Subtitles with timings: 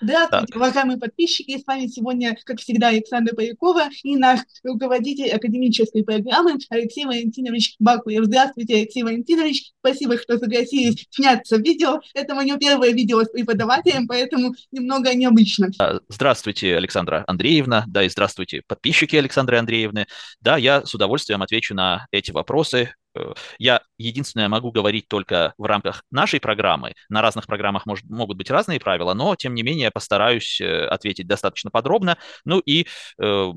[0.00, 0.56] Здравствуйте, так.
[0.56, 1.58] уважаемые подписчики.
[1.58, 8.24] С вами сегодня, как всегда, Александра Полякова и наш руководитель академической программы Алексей Валентинович Бакуев.
[8.24, 9.72] Здравствуйте, Алексей Валентинович.
[9.80, 12.00] Спасибо, что согласились сняться в видео.
[12.14, 15.70] Это мое первое видео с преподавателем, поэтому немного необычно.
[16.08, 17.84] Здравствуйте, Александра Андреевна.
[17.88, 20.06] Да, и здравствуйте, подписчики Александры Андреевны.
[20.40, 22.94] Да, я с удовольствием отвечу на эти вопросы.
[23.18, 26.94] Э, я единственное могу говорить только в рамках нашей программы.
[27.08, 31.26] На разных программах может, могут быть разные правила, но тем не менее постараюсь э, ответить
[31.26, 32.18] достаточно подробно.
[32.44, 32.86] Ну и,
[33.20, 33.52] э,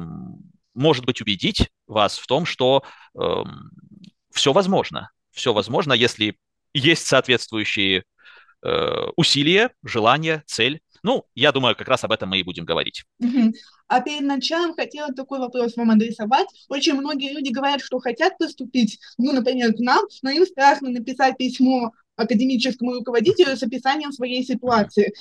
[0.73, 2.83] может быть, убедить вас в том, что
[3.15, 3.71] эм,
[4.31, 5.11] все возможно.
[5.31, 6.37] Все возможно, если
[6.73, 8.03] есть соответствующие
[8.63, 10.81] э, усилия, желание, цель.
[11.03, 13.03] Ну, я думаю, как раз об этом мы и будем говорить.
[13.87, 16.47] А перед началом хотела такой вопрос вам адресовать.
[16.69, 21.37] Очень многие люди говорят, что хотят поступить, ну, например, к нам, но им страшно написать
[21.37, 25.13] письмо академическому руководителю с описанием своей ситуации.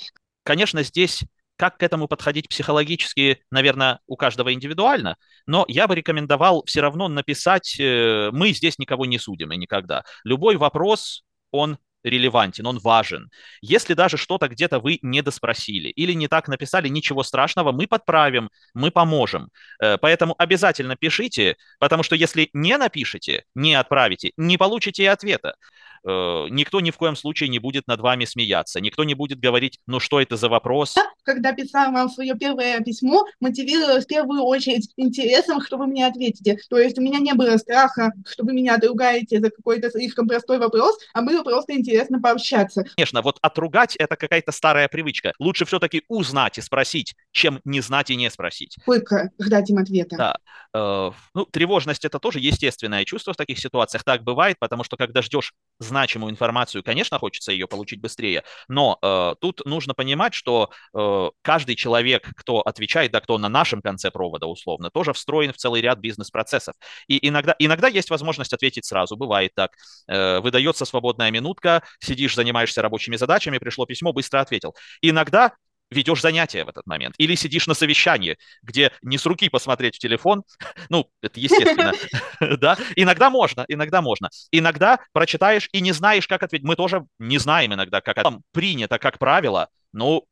[0.43, 1.23] Конечно, здесь
[1.57, 7.07] как к этому подходить психологически, наверное, у каждого индивидуально, но я бы рекомендовал все равно
[7.07, 10.03] написать, э, мы здесь никого не судим и никогда.
[10.23, 13.29] Любой вопрос, он релевантен, он важен.
[13.61, 18.49] Если даже что-то где-то вы не доспросили или не так написали, ничего страшного, мы подправим,
[18.73, 19.49] мы поможем.
[19.81, 25.55] Э, поэтому обязательно пишите, потому что если не напишите, не отправите, не получите и ответа.
[26.03, 29.79] Э, никто ни в коем случае не будет над вами смеяться, никто не будет говорить,
[29.85, 30.95] ну что это за вопрос.
[31.23, 36.57] Когда писала вам свое первое письмо, мотивировала в первую очередь интересом, что вы мне ответите.
[36.69, 40.57] То есть у меня не было страха, что вы меня отругаете за какой-то слишком простой
[40.57, 42.83] вопрос, а было просто интересно пообщаться.
[42.95, 45.33] Конечно, вот отругать это какая-то старая привычка.
[45.39, 48.75] Лучше все-таки узнать и спросить, чем не знать и не спросить.
[48.81, 50.15] Сколько ждать им ответа?
[50.17, 50.35] Да.
[50.73, 54.03] Э, ну, тревожность это тоже естественное чувство в таких ситуациях.
[54.03, 55.53] Так бывает, потому что когда ждешь
[55.91, 61.75] значимую информацию, конечно, хочется ее получить быстрее, но э, тут нужно понимать, что э, каждый
[61.75, 65.99] человек, кто отвечает, да, кто на нашем конце провода условно, тоже встроен в целый ряд
[65.99, 66.75] бизнес-процессов.
[67.07, 69.71] И иногда, иногда есть возможность ответить сразу, бывает так.
[70.07, 74.73] Э, выдается свободная минутка, сидишь, занимаешься рабочими задачами, пришло письмо, быстро ответил.
[75.01, 75.51] Иногда
[75.91, 79.99] ведешь занятия в этот момент, или сидишь на совещании, где не с руки посмотреть в
[79.99, 80.43] телефон,
[80.89, 81.93] ну, это естественно,
[82.57, 84.29] да, иногда можно, иногда можно.
[84.51, 86.65] Иногда прочитаешь и не знаешь, как ответить.
[86.65, 90.25] Мы тоже не знаем иногда, как это принято, как правило, ну,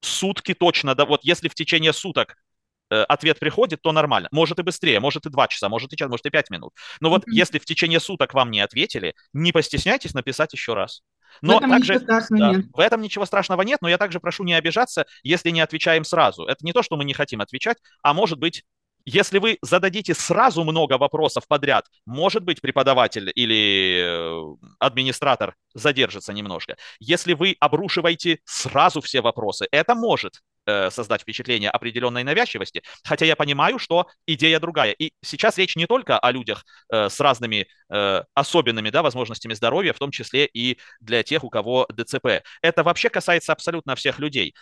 [0.00, 2.36] сутки точно, да, вот если в течение суток
[2.90, 4.28] э, ответ приходит, то нормально.
[4.32, 6.72] Может и быстрее, может и два часа, может и час, может и пять минут.
[7.00, 11.02] Но вот если в течение суток вам не ответили, не постесняйтесь написать еще раз.
[11.42, 12.66] Но в этом также, да, нет.
[12.72, 16.44] В этом ничего страшного нет, но я также прошу не обижаться, если не отвечаем сразу.
[16.44, 18.64] Это не то, что мы не хотим отвечать, а может быть,
[19.04, 26.76] если вы зададите сразу много вопросов подряд, может быть, преподаватель или э, администратор задержится немножко.
[26.98, 33.78] Если вы обрушиваете сразу все вопросы, это может создать впечатление определенной навязчивости, хотя я понимаю,
[33.78, 34.92] что идея другая.
[34.92, 39.92] И сейчас речь не только о людях э, с разными э, особенными да, возможностями здоровья,
[39.92, 42.42] в том числе и для тех, у кого ДЦП.
[42.62, 44.54] Это вообще касается абсолютно всех людей.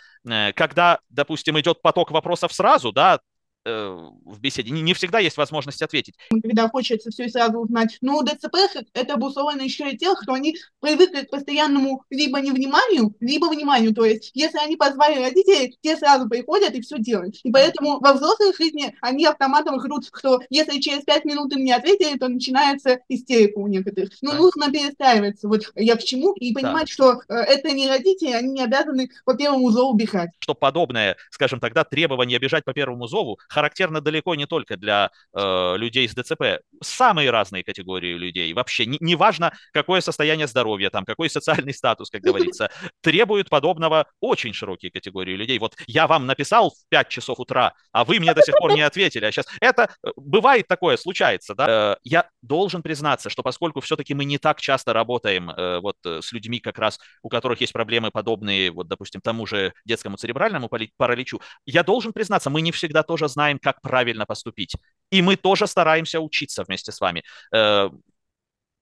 [0.55, 3.28] Когда, допустим, идет поток вопросов сразу, да, Э,
[3.65, 4.71] в беседе.
[4.71, 6.15] Не, не всегда есть возможность ответить.
[6.31, 7.99] Когда хочется все сразу узнать.
[8.01, 8.57] Но у ДЦП
[8.95, 13.95] это обусловлено еще и тем, что они привыкли к постоянному либо невниманию, либо вниманию.
[13.95, 17.37] То есть, если они позвали родителей, те сразу приходят и все делают.
[17.43, 21.73] И поэтому во взрослой жизни они автоматом ждут, что если через пять минут им не
[21.73, 24.11] ответили, то начинается истерика у некоторых.
[24.23, 24.39] Но да.
[24.39, 25.49] нужно перестраиваться.
[25.49, 26.33] Вот я к чему?
[26.35, 26.93] И понимать, да.
[26.93, 30.31] что э, это не родители, они не обязаны по первому зову бежать.
[30.39, 35.75] Что подобное, скажем тогда, требование бежать по первому зову характерно далеко не только для э,
[35.77, 36.61] людей с ДЦП.
[36.83, 38.53] Самые разные категории людей.
[38.53, 42.71] Вообще, неважно, не, какое состояние здоровья, там, какой социальный статус, как говорится,
[43.01, 45.59] требуют подобного очень широкие категории людей.
[45.59, 48.83] Вот я вам написал в 5 часов утра, а вы мне до сих пор не
[48.83, 49.25] ответили.
[49.25, 51.55] А сейчас это э, бывает такое, случается.
[51.55, 51.93] Да?
[51.95, 56.33] Э, я должен признаться, что поскольку все-таки мы не так часто работаем э, вот с
[56.33, 61.41] людьми как раз, у которых есть проблемы подобные, вот, допустим, тому же детскому церебральному параличу,
[61.67, 64.75] я должен признаться, мы не всегда тоже знаем, знаем, как правильно поступить.
[65.13, 67.23] И мы тоже стараемся учиться вместе с вами.
[67.55, 67.89] Э,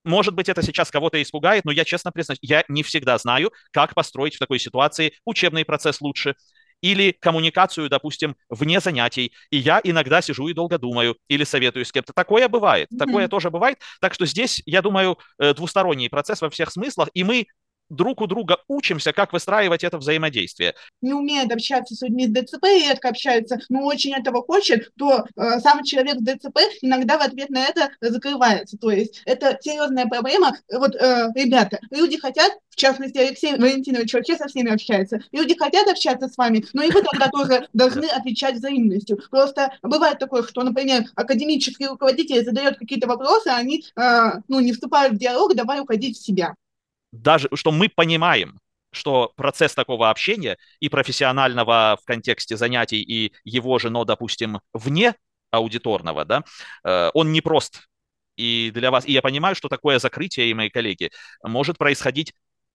[0.03, 3.93] может быть, это сейчас кого-то испугает, но я честно признаюсь, я не всегда знаю, как
[3.93, 6.35] построить в такой ситуации учебный процесс лучше
[6.81, 9.31] или коммуникацию, допустим, вне занятий.
[9.51, 12.13] И я иногда сижу и долго думаю или советую с кем-то.
[12.13, 12.97] Такое бывает, mm-hmm.
[12.97, 13.77] такое тоже бывает.
[14.01, 17.47] Так что здесь, я думаю, э, двусторонний процесс во всех смыслах, и мы
[17.89, 20.75] друг у друга учимся, как выстраивать это взаимодействие.
[21.01, 25.59] Не умеет общаться с людьми с ДЦП, редко общается, но очень этого хочет, то э,
[25.59, 28.77] сам человек с ДЦП иногда в ответ на это закрывается.
[28.77, 30.57] То есть это серьезная проблема.
[30.71, 35.87] Вот, э, ребята, люди хотят, в частности, Алексей Валентинович вообще со всеми общается, люди хотят
[35.87, 39.19] общаться с вами, но и вы тогда тоже должны отвечать взаимностью.
[39.29, 45.13] Просто бывает такое, что, например, академический руководитель задает какие-то вопросы, они э, ну, не вступают
[45.13, 46.53] в диалог, давай уходить в себя
[47.21, 48.59] даже что мы понимаем,
[48.91, 55.15] что процесс такого общения и профессионального в контексте занятий, и его же, но, допустим, вне
[55.51, 56.43] аудиторного, да,
[56.83, 57.87] э, он непрост.
[58.35, 61.11] И для вас, и я понимаю, что такое закрытие, и мои коллеги,
[61.43, 62.33] может происходить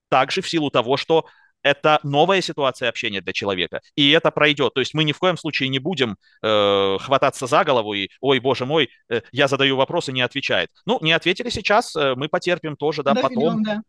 [0.09, 1.27] также в силу того, что
[1.63, 4.75] это новая ситуация общения для человека, и это пройдет.
[4.75, 8.41] То есть мы ни в коем случае не будем э, хвататься за голову и, ой,
[8.41, 10.71] боже мой, э, я задаю вопрос и не отвечает.
[10.87, 13.63] Ну, не ответили сейчас, э, мы потерпим тоже, да, Доведем, потом.
[13.63, 13.83] Да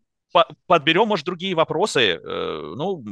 [0.66, 2.20] подберем, может, другие вопросы.
[2.22, 3.04] Э, ну,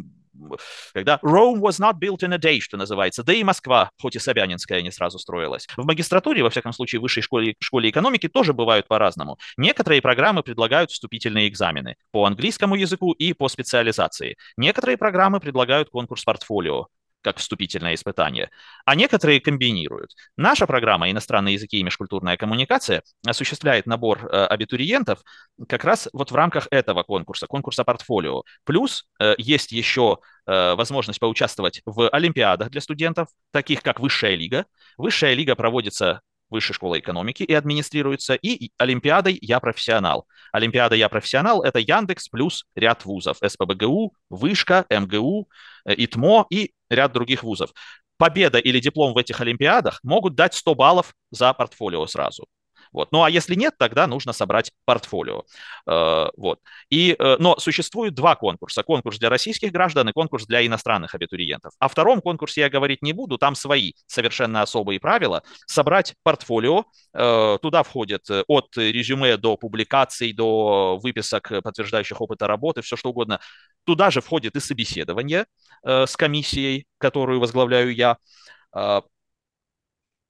[0.93, 4.19] когда Rome was not built in a day, что называется, да и Москва, хоть и
[4.19, 5.67] Собянинская, не сразу строилась.
[5.77, 9.39] В магистратуре, во всяком случае, в высшей школе, школе экономики тоже бывают по-разному.
[9.57, 14.37] Некоторые программы предлагают вступительные экзамены по английскому языку и по специализации.
[14.57, 16.87] Некоторые программы предлагают конкурс портфолио
[17.23, 18.51] как вступительное испытание,
[18.85, 20.11] а некоторые комбинируют.
[20.37, 25.23] Наша программа «Иностранные языки и межкультурная коммуникация» осуществляет набор э, абитуриентов
[25.69, 28.43] как раз вот в рамках этого конкурса, конкурса портфолио.
[28.65, 34.67] Плюс э, есть еще э, возможность поучаствовать в олимпиадах для студентов, таких как Высшая лига.
[34.97, 36.21] Высшая лига проводится
[36.53, 40.27] Высшей школы экономики и администрируется, и Олимпиадой «Я профессионал».
[40.53, 43.39] Олимпиада «Я профессионал»— это Яндекс плюс ряд вузов.
[43.45, 45.49] СПБГУ, Вышка, МГУ,
[45.87, 47.71] э, ИТМО и ряд других вузов.
[48.19, 52.47] Победа или диплом в этих Олимпиадах могут дать 100 баллов за портфолио сразу.
[52.93, 53.11] Вот.
[53.13, 55.45] Ну а если нет, тогда нужно собрать портфолио.
[55.89, 56.61] Э, вот.
[56.91, 58.83] И, э, но существует два конкурса.
[58.83, 61.73] Конкурс для российских граждан и конкурс для иностранных абитуриентов.
[61.79, 65.43] О втором конкурсе я говорить не буду, там свои совершенно особые правила.
[65.67, 66.85] Собрать портфолио,
[67.15, 73.41] э, туда входит от резюме до публикаций, до выписок, подтверждающих опыта работы, все что угодно.
[73.85, 75.47] Туда же входит и собеседование
[75.85, 78.19] с комиссией, которую возглавляю я.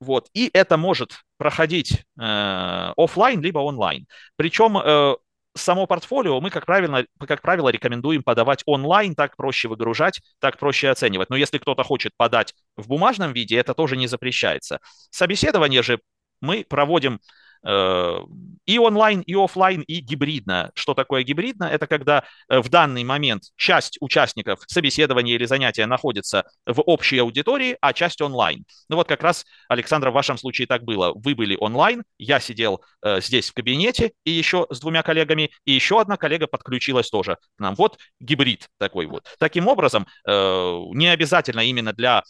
[0.03, 0.29] Вот.
[0.35, 4.07] И это может проходить э, офлайн либо онлайн.
[4.37, 5.17] Причем э,
[5.57, 10.89] само портфолио мы, как правило, как правило, рекомендуем подавать онлайн, так проще выгружать, так проще
[10.89, 11.31] оценивать.
[11.31, 14.79] Но если кто-то хочет подать в бумажном виде, это тоже не запрещается.
[15.11, 15.99] Собеседование же
[16.41, 17.19] мы проводим
[17.65, 20.71] и онлайн, и офлайн, и гибридно.
[20.75, 21.65] Что такое гибридно?
[21.65, 27.77] Это когда э, в данный момент часть участников собеседования или занятия находится в общей аудитории,
[27.81, 28.65] а часть онлайн.
[28.89, 31.13] Ну вот как раз, Александр, в вашем случае так было.
[31.15, 35.73] Вы были онлайн, я сидел э, здесь в кабинете и еще с двумя коллегами, и
[35.73, 37.75] еще одна коллега подключилась тоже к нам.
[37.75, 39.27] Вот гибрид такой вот.
[39.39, 42.23] Таким образом, не обязательно именно для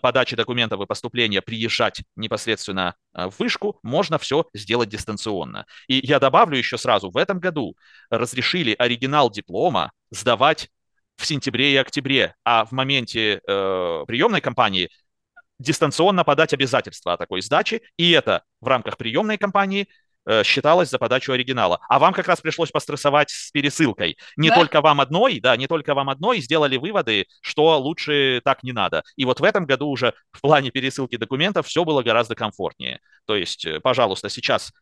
[0.00, 5.66] подачи документов и поступления приезжать непосредственно в вышку, можно все сделать делать дистанционно.
[5.88, 7.76] И я добавлю еще сразу, в этом году
[8.10, 10.68] разрешили оригинал диплома сдавать
[11.16, 14.88] в сентябре и октябре, а в моменте э, приемной кампании
[15.58, 19.88] дистанционно подать обязательства о такой сдаче, и это в рамках приемной кампании
[20.44, 21.80] считалось за подачу оригинала.
[21.88, 24.16] А вам как раз пришлось пострессовать с пересылкой.
[24.36, 24.56] Не да?
[24.56, 29.02] только вам одной, да, не только вам одной, сделали выводы, что лучше так не надо.
[29.16, 33.00] И вот в этом году уже в плане пересылки документов все было гораздо комфортнее.
[33.26, 34.72] То есть, э, пожалуйста, сейчас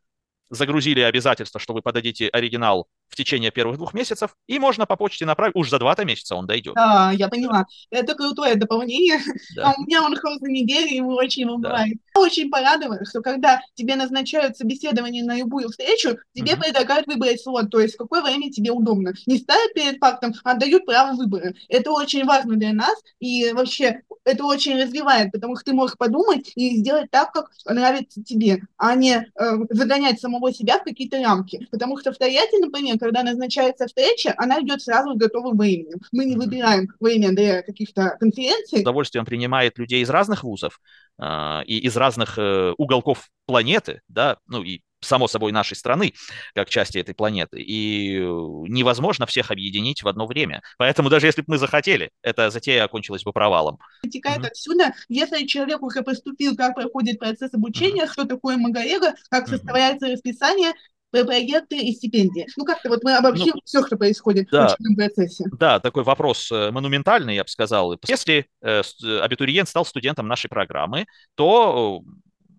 [0.50, 5.26] загрузили обязательство, что вы подадите оригинал в течение первых двух месяцев, и можно по почте
[5.26, 6.74] направить, уж за два-то месяца он дойдет.
[6.74, 7.66] Да, я поняла.
[7.90, 9.20] Это крутое дополнение.
[9.56, 9.70] Да.
[9.70, 11.84] А у меня он хоть за неделю, мы очень его да.
[12.14, 16.62] Очень порадовало, что когда тебе назначают собеседование на любую встречу, тебе угу.
[16.62, 19.14] предлагают выбрать слот, то есть в какое время тебе удобно.
[19.26, 21.54] Не ставят перед фактом, а дают право выбора.
[21.68, 26.52] Это очень важно для нас, и вообще это очень развивает, потому что ты можешь подумать
[26.54, 31.66] и сделать так, как нравится тебе, а не э, загонять самого себя в какие-то рамки.
[31.70, 35.98] Потому что в Тольятти, например, когда назначается встреча, она идет сразу с готовым временем.
[36.12, 38.78] Мы не выбираем время для каких-то конференций.
[38.78, 40.80] С удовольствием принимает людей из разных вузов
[41.20, 46.14] э, и из разных э, уголков планеты, да, ну и само собой, нашей страны,
[46.54, 47.60] как части этой планеты.
[47.60, 50.62] И э, невозможно всех объединить в одно время.
[50.76, 53.78] Поэтому даже если бы мы захотели, эта затея окончилась бы провалом.
[54.02, 54.48] Вытекает mm-hmm.
[54.48, 58.12] отсюда, если человек уже поступил, как проходит процесс обучения, mm-hmm.
[58.12, 59.50] что такое МАГАЭГО, как mm-hmm.
[59.50, 60.72] составляется расписание,
[61.10, 62.46] проекты и стипендии.
[62.56, 65.44] Ну, как-то вот мы обобщим ну, все, что происходит да, в учебном процессе.
[65.58, 67.98] Да, такой вопрос э, монументальный, я бы сказал.
[68.06, 68.82] Если э,
[69.22, 72.02] абитуриент стал студентом нашей программы, то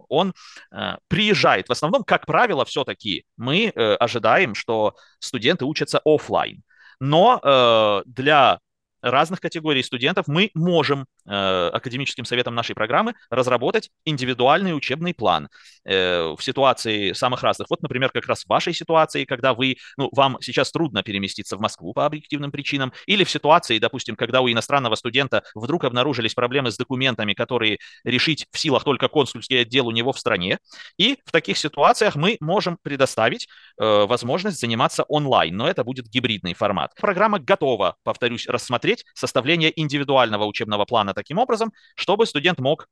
[0.08, 0.34] он
[0.72, 1.70] э, приезжает.
[1.70, 6.63] В основном, как правило, все-таки мы э, ожидаем, что студенты учатся офлайн.
[7.00, 8.60] Но э, для
[9.01, 15.50] разных категорий студентов мы можем э, академическим советом нашей программы разработать индивидуальный учебный план
[15.86, 17.69] э, в ситуации самых разных.
[17.69, 21.62] Вот, например, как раз в вашей ситуации, когда вы, ну, вам сейчас трудно переместиться в
[21.62, 26.71] Москву по объективным причинам, или в ситуации, допустим, когда у иностранного студента вдруг обнаружились проблемы
[26.71, 30.59] с документами, которые решить в силах только консульский отдел у него в стране.
[30.98, 33.48] И в таких ситуациях мы можем предоставить
[33.79, 36.93] э, возможность заниматься онлайн, но это будет гибридный формат.
[36.95, 42.88] Программа готова, повторюсь, рассмотреть составление индивидуального учебного плана таким образом, чтобы студент мог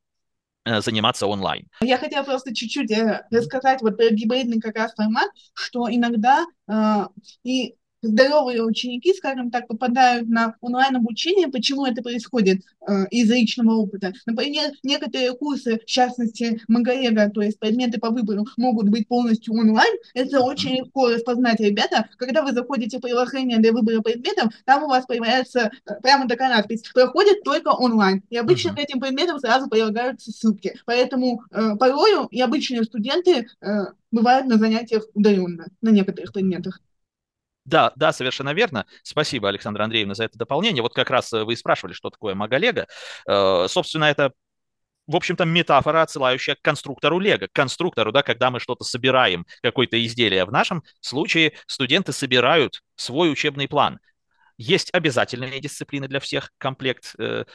[0.65, 1.67] э, заниматься онлайн.
[1.81, 7.07] Я хотела просто чуть-чуть э, рассказать вот про гибридный как раз формат, что иногда э,
[7.43, 11.47] и здоровые ученики, скажем так, попадают на онлайн-обучение.
[11.47, 14.13] Почему это происходит э, из личного опыта?
[14.25, 19.93] Например, некоторые курсы, в частности, МАГАЭГа, то есть предметы по выбору, могут быть полностью онлайн.
[20.13, 22.07] Это очень легко распознать, ребята.
[22.17, 26.49] Когда вы заходите в приложение для выбора предметов, там у вас появляется э, прямо такая
[26.49, 28.23] надпись «Проходит только онлайн».
[28.29, 30.75] И обычно к этим предметам сразу прилагаются ссылки.
[30.85, 33.67] Поэтому э, порою и обычные студенты э,
[34.11, 36.79] бывают на занятиях удаленно, на некоторых предметах.
[37.67, 38.85] Да, да, совершенно верно.
[39.03, 40.81] Спасибо, Александра Андреевна, за это дополнение.
[40.81, 42.87] Вот как раз э, вы спрашивали, что такое Магалего.
[43.27, 44.31] Э, собственно, это
[45.05, 50.03] в общем-то, метафора, отсылающая к конструктору Лего, к конструктору, да, когда мы что-то собираем, какое-то
[50.05, 50.43] изделие.
[50.45, 53.99] В нашем случае студенты собирают свой учебный план.
[54.57, 57.45] Есть обязательные дисциплины для всех, комплект, э,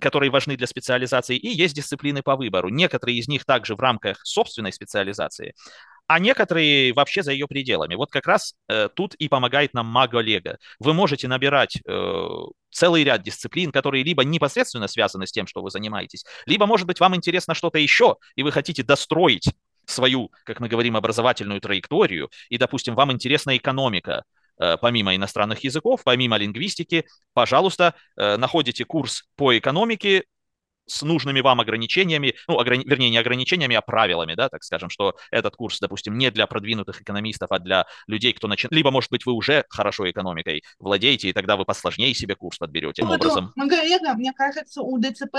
[0.00, 2.68] которые важны для специализации, и есть дисциплины по выбору.
[2.68, 5.54] Некоторые из них также в рамках собственной специализации,
[6.10, 7.94] а некоторые вообще за ее пределами.
[7.94, 10.58] Вот как раз э, тут и помогает нам Маго Лего.
[10.80, 12.28] Вы можете набирать э,
[12.68, 16.98] целый ряд дисциплин, которые либо непосредственно связаны с тем, что вы занимаетесь, либо, может быть,
[16.98, 19.54] вам интересно что-то еще, и вы хотите достроить
[19.86, 24.24] свою, как мы говорим, образовательную траекторию, и, допустим, вам интересна экономика,
[24.58, 30.24] э, помимо иностранных языков, помимо лингвистики, пожалуйста, э, находите курс по экономике,
[30.90, 32.84] с нужными вам ограничениями, ну, ограни...
[32.86, 37.00] вернее, не ограничениями, а правилами, да, так скажем, что этот курс, допустим, не для продвинутых
[37.00, 41.32] экономистов, а для людей, кто начинает, либо, может быть, вы уже хорошо экономикой владеете, и
[41.32, 43.04] тогда вы посложнее себе курс подберете.
[43.04, 43.52] Ну, образом.
[43.56, 45.36] Маргарета, мне кажется, у ДЦП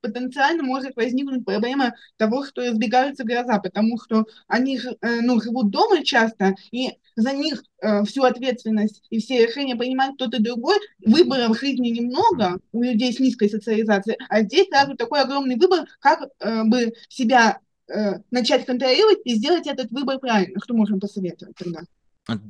[0.00, 6.04] потенциально может возникнуть проблема того, что избегаются гроза, потому что они, э, ну, живут дома
[6.04, 10.76] часто, и за них э, всю ответственность и все решения принимает кто-то другой.
[11.04, 15.86] Выборов в жизни немного у людей с низкой социализацией, а здесь сразу такой огромный выбор,
[16.00, 20.60] как э, бы себя э, начать контролировать и сделать этот выбор правильно.
[20.62, 21.80] Что можем посоветовать тогда?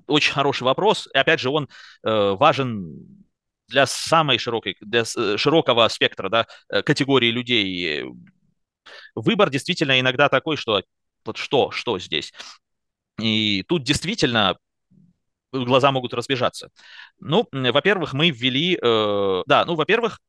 [0.07, 1.09] Очень хороший вопрос.
[1.13, 1.69] И опять же, он
[2.03, 3.25] э, важен
[3.69, 8.05] для самой широкой, для э, широкого спектра да, э, категории людей.
[9.15, 10.83] Выбор действительно иногда такой, что
[11.25, 12.33] вот что, что здесь.
[13.21, 14.57] И тут действительно
[15.53, 16.71] глаза могут разбежаться.
[17.19, 20.21] Ну, во-первых, мы ввели, э, да, ну, во-первых,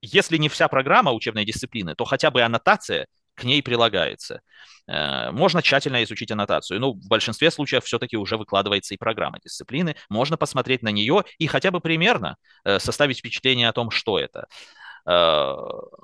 [0.00, 4.40] если не вся программа учебной дисциплины, то хотя бы аннотация к ней прилагается.
[4.88, 6.80] Э, можно тщательно изучить аннотацию.
[6.80, 9.94] Ну, в большинстве случаев все-таки уже выкладывается и программа дисциплины.
[10.08, 14.46] Можно посмотреть на нее и хотя бы примерно э, составить впечатление о том, что это.
[15.06, 15.54] Э,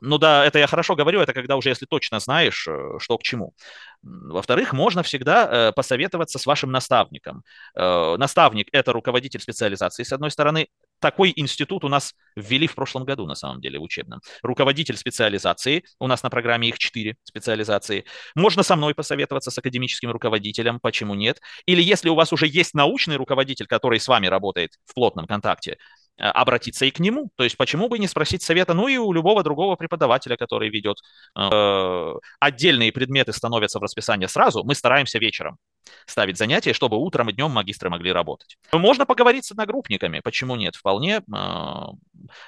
[0.00, 2.68] ну да, это я хорошо говорю, это когда уже если точно знаешь,
[2.99, 3.54] что к чему.
[4.02, 7.44] Во-вторых, можно всегда посоветоваться с вашим наставником.
[7.75, 10.68] Наставник– это руководитель специализации, с одной стороны.
[11.02, 14.21] Такой институт у нас ввели в прошлом году, на самом деле, в учебном.
[14.42, 18.04] Руководитель специализации, у нас на программе их четыре специализации.
[18.35, 21.40] Можно со мной посоветоваться, с академическим руководителем, почему нет.
[21.66, 25.76] Или если у вас уже есть научный руководитель, который с вами работает в плотном контакте,
[26.18, 27.30] Э, обратиться и к нему.
[27.37, 30.99] То есть почему бы не спросить совета, ну и у любого другого преподавателя, который ведет.
[31.38, 35.59] Э, отдельные предметы становятся в расписание сразу, мы стараемся вечером
[36.06, 38.58] ставить занятия, чтобы утром и днем магистры могли работать.
[38.72, 41.18] Можно поговорить с одногруппниками, почему нет, вполне.
[41.18, 41.96] Э, а,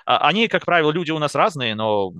[0.06, 2.12] они, как правило, люди у нас разные, но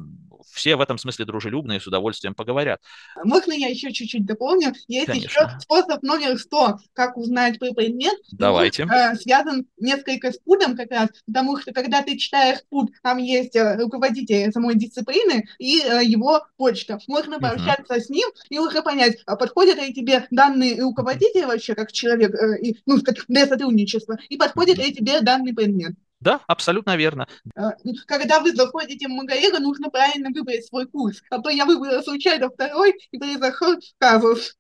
[0.53, 2.81] все в этом смысле дружелюбные, с удовольствием поговорят.
[3.23, 4.73] Можно я еще чуть-чуть дополню?
[4.89, 5.27] Есть Конечно.
[5.27, 8.15] еще способ номер 100, как узнать про предмет.
[8.33, 8.85] Давайте.
[8.85, 13.19] Он, э, связан несколько с путом как раз, потому что когда ты читаешь пут, там
[13.19, 16.99] есть э, руководитель самой дисциплины и э, его почта.
[17.07, 18.01] Можно пообщаться uh-huh.
[18.01, 22.61] с ним и уже понять, а подходят ли тебе данные руководителя вообще как человек, э,
[22.61, 24.87] и, ну, как для сотрудничества, и подходит uh-huh.
[24.87, 25.95] ли тебе данный предмет.
[26.25, 27.29] Да, абсолютно верно.
[27.55, 27.73] А,
[28.07, 31.23] когда вы заходите в Магаэго, нужно правильно выбрать свой курс.
[31.29, 34.57] А то я выбрала случайно второй, и произошел казус.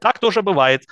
[0.00, 0.84] Так тоже бывает.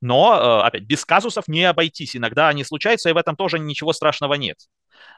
[0.00, 2.16] Но, э, опять, без казусов не обойтись.
[2.16, 4.56] Иногда они случаются, и в этом тоже ничего страшного нет.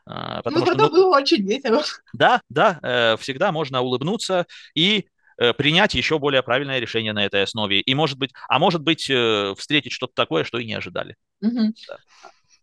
[0.07, 1.85] А, потому ну, что, ну, было очень весело.
[2.13, 5.07] Да, да, э, всегда можно улыбнуться и
[5.39, 7.81] э, принять еще более правильное решение на этой основе.
[7.81, 9.03] И может быть, а может быть,
[9.57, 11.15] встретить что-то такое, что и не ожидали.
[11.43, 11.75] Угу.
[11.89, 11.99] Да.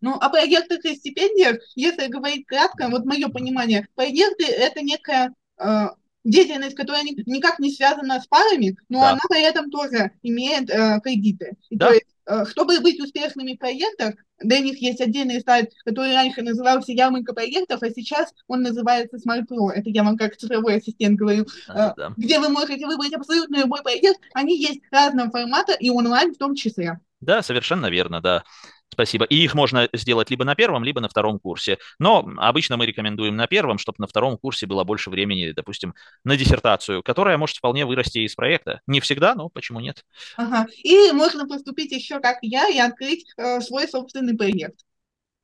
[0.02, 5.88] Ну, о проектах и стипендиях, если говорить кратко, вот мое понимание, проекты– это некая э,
[6.26, 9.12] деятельность, которая никак не связана с парами, но да.
[9.12, 11.56] она при этом тоже имеет э, кредиты.
[11.70, 11.88] да.
[11.88, 16.42] То есть, э, чтобы быть успешными в проектах, для них есть отдельный сайт, который раньше
[16.42, 19.70] назывался «Ярмарка проектов», а сейчас он называется Smart Pro.
[19.70, 21.46] Это я вам как цифровой ассистент говорю.
[21.70, 22.14] А, да.
[22.18, 24.20] Где вы можете выбрать абсолютно любой проект.
[24.34, 27.00] Они есть разного формата и онлайн в том числе.
[27.22, 28.44] Да, совершенно верно, да.
[28.90, 29.26] Спасибо.
[29.26, 31.80] И их можно сделать либо на первом, либо на втором курсе.
[32.00, 36.38] Но обычно мы рекомендуем на первом, чтобы на втором курсе было больше времени, допустим, на
[36.38, 38.82] диссертацию, которая может вполне вырасти из проекта.
[38.88, 40.06] Не всегда, но почему нет?
[40.38, 40.68] Ага.
[40.84, 44.80] И можно поступить еще как я и открыть э, свой собственный проект.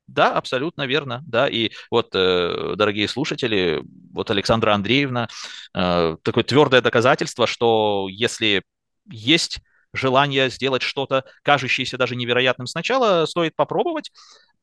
[0.06, 3.82] Да, абсолютно верно, да, и вот, э, дорогие слушатели,
[4.12, 5.28] вот Александра Андреевна,
[5.74, 8.62] э, такое твердое доказательство, что если
[9.10, 9.60] есть
[9.92, 12.66] желание сделать что-то, кажущееся даже невероятным.
[12.66, 14.12] Сначала, стоит попробовать,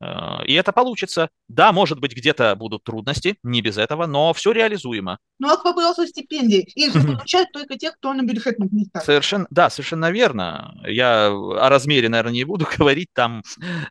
[0.01, 1.29] и это получится.
[1.47, 5.19] Да, может быть, где-то будут трудности, не без этого, но все реализуемо.
[5.39, 6.61] Ну, а к вопросу стипендий.
[6.75, 9.03] Их же получают только те, кто на бюджетных местах.
[9.03, 10.75] Совершенно, да, совершенно верно.
[10.85, 13.07] Я о размере, наверное, не буду говорить.
[13.13, 13.41] Там,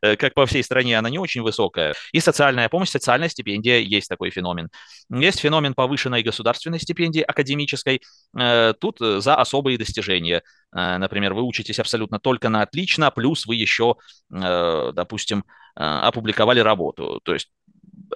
[0.02, 1.94] э, как по всей стране, она не очень высокая.
[2.12, 4.68] И социальная помощь, социальная стипендия, есть такой феномен.
[5.10, 8.02] Есть феномен повышенной государственной стипендии академической.
[8.38, 10.42] Э, тут за особые достижения.
[10.70, 13.96] Например, вы учитесь абсолютно только на отлично, плюс вы еще,
[14.28, 15.44] допустим,
[15.78, 17.20] опубликовали работу.
[17.24, 17.50] То есть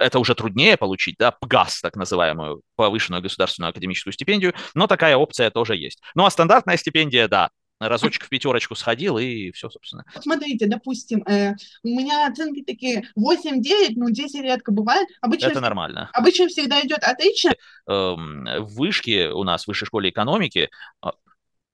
[0.00, 5.50] это уже труднее получить, да, ПГАС, так называемую, повышенную государственную академическую стипендию, но такая опция
[5.50, 6.00] тоже есть.
[6.14, 7.50] Ну, а стандартная стипендия, да,
[7.88, 10.04] разочек в пятерочку сходил, и все, собственно.
[10.20, 15.08] Смотрите, допустим, э, у меня оценки такие 8-9, ну, 10 редко бывает.
[15.20, 16.10] Обычно, Это нормально.
[16.12, 17.54] Обычно всегда идет отлично.
[17.88, 21.12] Эм, в вышке у нас, в высшей школе экономики, а,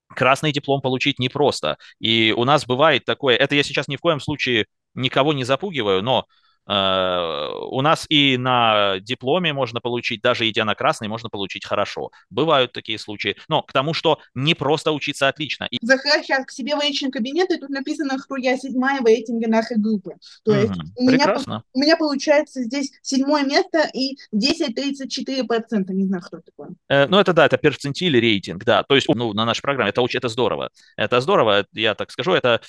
[0.08, 1.76] красный диплом получить непросто.
[2.00, 4.66] И у нас бывает такое, это я сейчас ни в коем случае
[4.98, 6.26] никого не запугиваю, но
[6.68, 12.10] Э, у нас и на дипломе можно получить, даже идя на красный, можно получить хорошо.
[12.30, 13.36] Бывают такие случаи.
[13.48, 15.68] Но к тому, что не просто учиться отлично.
[15.80, 19.48] Захар сейчас к себе в личный кабинет, и тут написано, что я седьмая в рейтинге
[19.48, 20.12] нашей группы.
[20.44, 20.82] То есть угу.
[20.96, 21.38] у, меня,
[21.72, 25.92] у меня получается здесь седьмое место и 10-34%.
[25.92, 26.70] Не знаю, что такое.
[26.88, 28.82] Э, ну, это да, это перцентиль рейтинг, да.
[28.82, 30.70] То есть ну, на нашей программе это, это здорово.
[30.96, 32.60] Это здорово, я так скажу, это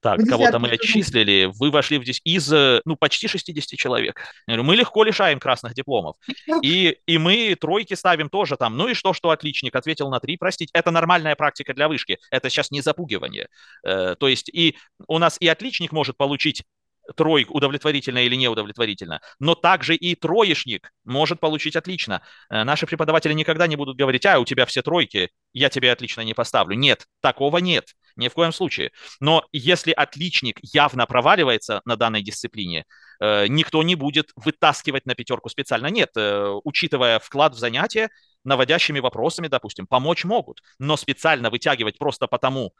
[0.00, 4.20] так, кого-то мы отчислили, вы вошли в здесь из, э, ну, почти 60 человек.
[4.46, 6.16] Мы легко лишаем красных дипломов.
[6.62, 8.76] И, и мы тройки ставим тоже там.
[8.76, 10.70] Ну и что, что отличник ответил на три, простите.
[10.74, 12.18] Это нормальная практика для вышки.
[12.30, 13.48] Это сейчас не запугивание.
[13.84, 14.76] Э, то есть и
[15.08, 16.64] у нас и отличник может получить
[17.16, 22.22] тройку удовлетворительно или неудовлетворительно, но также и троечник может получить отлично.
[22.50, 26.22] Э, наши преподаватели никогда не будут говорить, а, у тебя все тройки, я тебе отлично
[26.22, 26.76] не поставлю.
[26.76, 28.92] Нет, такого нет, ни в коем случае.
[29.20, 32.84] Но если отличник явно проваливается на данной дисциплине,
[33.20, 35.86] э, никто не будет вытаскивать на пятерку специально.
[35.86, 38.08] Нет, э, учитывая вклад в занятие,
[38.44, 42.72] наводящими вопросами, допустим, помочь могут, но специально вытягивать просто потому,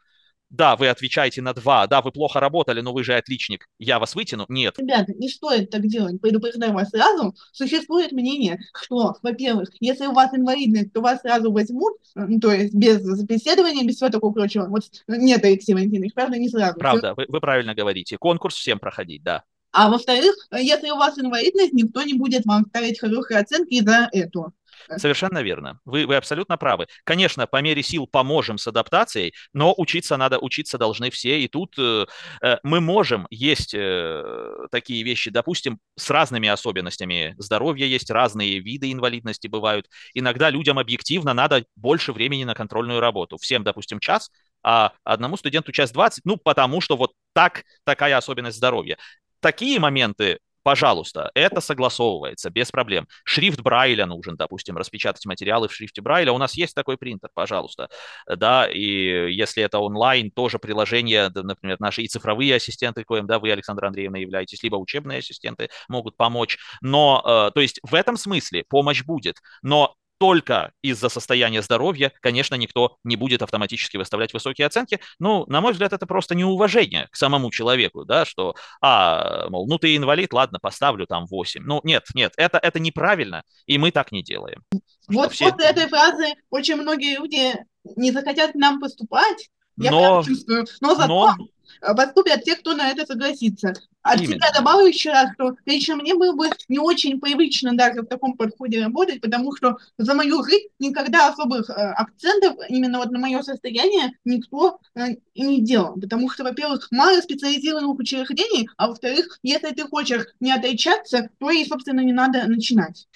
[0.49, 4.15] да, вы отвечаете на два, да, вы плохо работали, но вы же отличник, я вас
[4.15, 4.45] вытяну.
[4.47, 4.77] Нет.
[4.77, 7.35] Ребята, не стоит так делать, предупреждаю вас сразу.
[7.51, 11.93] Существует мнение, что, во-первых, если у вас инвалидность, то вас сразу возьмут,
[12.41, 14.67] то есть без собеседования, без всего такого прочего.
[14.67, 16.79] Вот нет, Алексей Валентинович, правда, не сразу.
[16.79, 18.17] Правда, вы, вы правильно говорите.
[18.17, 19.43] Конкурс всем проходить, да.
[19.71, 24.51] А во-вторых, если у вас инвалидность, никто не будет вам ставить хорошие оценки за это.
[24.95, 25.79] Совершенно верно.
[25.85, 26.87] Вы, вы абсолютно правы.
[27.03, 31.41] Конечно, по мере сил поможем с адаптацией, но учиться надо, учиться должны все.
[31.41, 32.05] И тут э,
[32.41, 34.23] э, мы можем, есть э,
[34.71, 39.89] такие вещи, допустим, с разными особенностями здоровья, есть разные виды инвалидности бывают.
[40.13, 43.37] Иногда людям объективно надо больше времени на контрольную работу.
[43.37, 44.31] Всем, допустим, час,
[44.63, 48.97] а одному студенту час 20, ну, потому что вот так, такая особенность здоровья.
[49.39, 53.07] Такие моменты Пожалуйста, это согласовывается без проблем.
[53.23, 56.33] Шрифт Брайля нужен, допустим, распечатать материалы в шрифте Брайля.
[56.33, 57.87] У нас есть такой принтер, пожалуйста.
[58.27, 63.49] Да, и если это онлайн, тоже приложение, например, наши и цифровые ассистенты, коим, да, вы,
[63.49, 66.57] Александра Андреевна, являетесь, либо учебные ассистенты могут помочь.
[66.81, 69.37] Но, э, то есть в этом смысле помощь будет.
[69.61, 74.99] Но только из-за состояния здоровья, конечно, никто не будет автоматически выставлять высокие оценки.
[75.19, 79.77] Ну, на мой взгляд, это просто неуважение к самому человеку, да, что, а, мол, ну
[79.77, 81.63] ты инвалид, ладно, поставлю там 8.
[81.63, 84.63] Ну, нет, нет, это, это неправильно, и мы так не делаем.
[85.07, 85.51] Вот все...
[85.51, 87.55] после этой фразы очень многие люди
[87.95, 90.65] не захотят к нам поступать, я но, чувствую.
[90.81, 91.93] Но зато, но...
[91.95, 93.73] поступят те, кто на это согласится.
[94.01, 94.35] От Именно.
[94.35, 98.37] себя добавлю еще раз, что лично мне было бы не очень привычно даже в таком
[98.37, 103.41] подходе работать, потому что за мою жизнь никогда особых э, акцентов именно вот на мое
[103.41, 105.99] состояние никто э, и не делал.
[105.99, 111.65] Потому что, во-первых, мало специализированных учреждений, а во-вторых, если ты хочешь не отличаться, то и,
[111.65, 113.07] собственно, не надо начинать.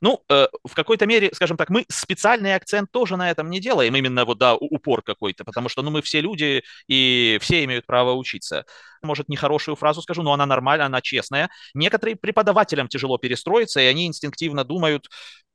[0.00, 3.94] Ну, э, в какой-то мере, скажем так, мы специальный акцент тоже на этом не делаем,
[3.94, 8.12] именно вот, да, упор какой-то, потому что, ну, мы все люди, и все имеют право
[8.12, 8.64] учиться.
[9.02, 11.50] Может, нехорошую фразу скажу, но она нормальная, она честная.
[11.74, 15.08] Некоторые преподавателям тяжело перестроиться, и они инстинктивно думают,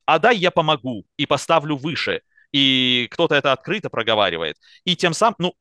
[0.06, 2.22] а дай я помогу и поставлю выше.
[2.52, 4.56] И кто-то это открыто проговаривает.
[4.86, 5.54] И тем самым, ну,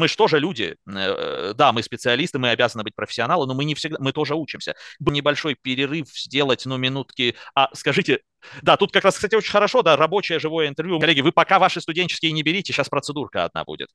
[0.00, 0.76] мы же люди?
[0.86, 4.74] Э, да, мы специалисты, мы обязаны быть профессионалы, но мы не всегда, мы тоже учимся.
[4.98, 7.36] Небольшой перерыв сделать, ну, минутки.
[7.54, 8.20] А скажите,
[8.62, 10.98] да, тут как раз, кстати, очень хорошо, да, рабочее живое интервью.
[10.98, 13.90] Коллеги, вы пока ваши студенческие не берите, сейчас процедурка одна будет.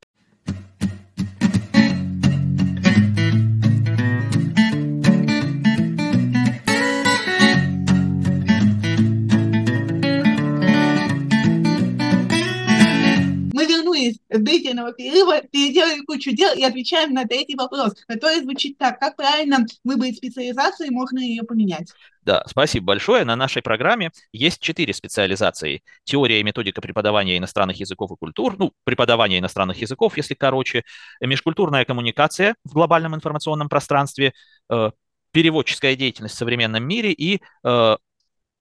[14.10, 19.00] Из длительного перерыва переделали кучу дел и отвечаем на третий вопрос, который звучит так.
[19.00, 21.92] Как правильно выбрать специализацию и можно ее поменять?
[22.24, 23.24] Да, спасибо большое.
[23.24, 25.84] На нашей программе есть четыре специализации.
[26.04, 30.84] Теория и методика преподавания иностранных языков и культур, ну, преподавание иностранных языков, если короче,
[31.22, 34.34] межкультурная коммуникация в глобальном информационном пространстве,
[34.70, 34.92] э,
[35.32, 37.98] переводческая деятельность в современном мире и э,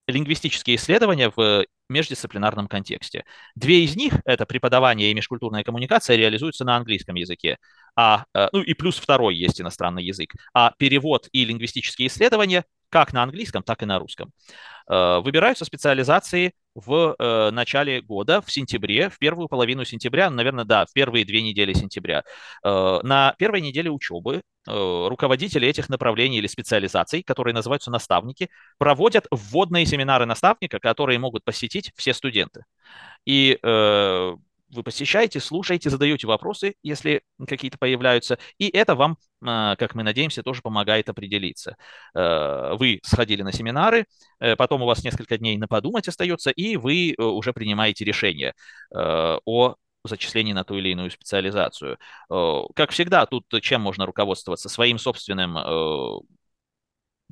[0.06, 3.24] лингвистические исследования в междисциплинарном контексте.
[3.54, 7.58] Две из них, это преподавание и межкультурная коммуникация, реализуются на английском языке.
[7.96, 10.32] А, э, ну и плюс второй есть иностранный язык.
[10.54, 14.30] А перевод и лингвистические исследования как на английском, так и на русском.
[14.88, 20.87] Э, выбираются специализации в э, начале года, в сентябре, в первую половину сентября, наверное, да,
[20.87, 22.24] в первые две недели сентября.
[22.62, 30.24] На первой неделе учебы руководители этих направлений или специализаций, которые называются наставники, проводят вводные семинары
[30.26, 32.64] наставника, которые могут посетить все студенты.
[33.26, 33.58] И
[34.74, 40.42] вы посещаете, слушаете, задаете вопросы, если какие-то появляются, и это вам, а, как мы надеемся,
[40.42, 41.76] тоже помогает определиться.
[42.14, 44.06] Э, вы сходили на семинары,
[44.40, 48.54] э, потом у вас несколько дней на подумать остается, и вы э, уже принимаете решение
[48.92, 51.98] о зачислении на ту или иную специализацию.
[52.28, 54.68] Как всегда, тут чем можно руководствоваться?
[54.68, 55.56] Своим собственным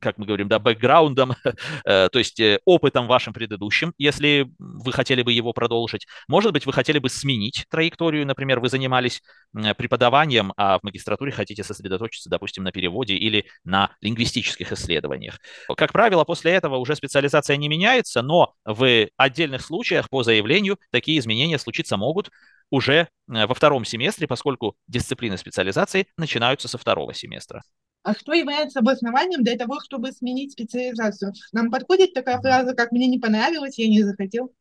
[0.03, 1.33] как мы говорим, да, бэкграундом,
[1.85, 6.07] э, то есть э, опытом вашим предыдущим, если вы хотели бы его продолжить.
[6.29, 11.63] Может быть, вы хотели бы сменить траекторию, например, вы занимались преподаванием, а в магистратуре хотите
[11.63, 15.39] сосредоточиться, допустим, на переводе или на лингвистических исследованиях.
[15.77, 21.19] Как правило, после этого уже специализация не меняется, но в отдельных случаях по заявлению такие
[21.19, 22.31] изменения случиться могут
[22.73, 22.95] уже
[23.31, 27.63] э, во втором семестре, поскольку дисциплины специализации начинаются со второго семестра.
[28.03, 31.33] А что является обоснованием для того, чтобы сменить специализацию?
[31.53, 34.53] Нам подходит такая фраза, как «мне не понравилось, я не захотел»?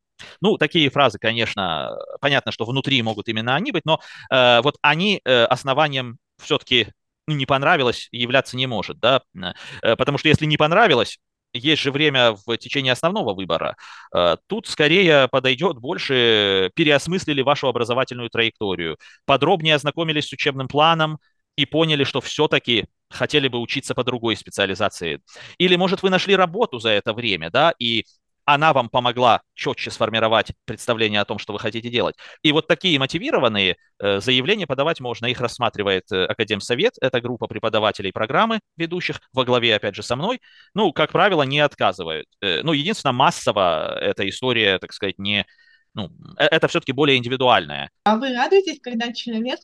[0.42, 4.00] Ну, такие фразы, конечно, понятно, что внутри могут именно они быть, но
[4.30, 6.88] э, вот они э, основанием все-таки
[7.28, 11.18] ну, не понравилось являться не может, да, э, потому что если не понравилось,
[11.54, 13.76] есть же время в течение основного выбора.
[14.16, 21.20] Э, тут скорее подойдет больше переосмыслили вашу образовательную траекторию, подробнее ознакомились с учебным планом
[21.56, 25.22] и поняли, что все-таки хотели бы учиться по другой специализации.
[25.58, 28.06] Или, может, вы нашли работу за это время, да, и
[28.46, 32.16] она вам помогла четче сформировать представление о том, что вы хотите делать.
[32.42, 35.28] И вот такие мотивированные э, заявления подавать можно.
[35.28, 36.94] Их рассматривает э, Академсовет.
[37.02, 40.42] Это группа преподавателей программы ведущих во главе, опять же, со мной.
[40.74, 42.28] Ну, как правило, не отказывают.
[42.42, 45.46] Э, ну, единственное, массово эта история, так сказать, не
[45.94, 47.92] ну, э, это все-таки более индивидуальное.
[48.04, 49.60] А вы радуетесь, когда человек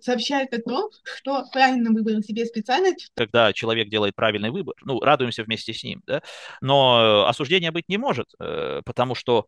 [0.00, 3.10] сообщает о том, что правильно выбрал себе специальность?
[3.14, 6.22] Когда человек делает правильный выбор, ну, радуемся вместе с ним, да,
[6.60, 9.46] но осуждения быть не может, э, потому что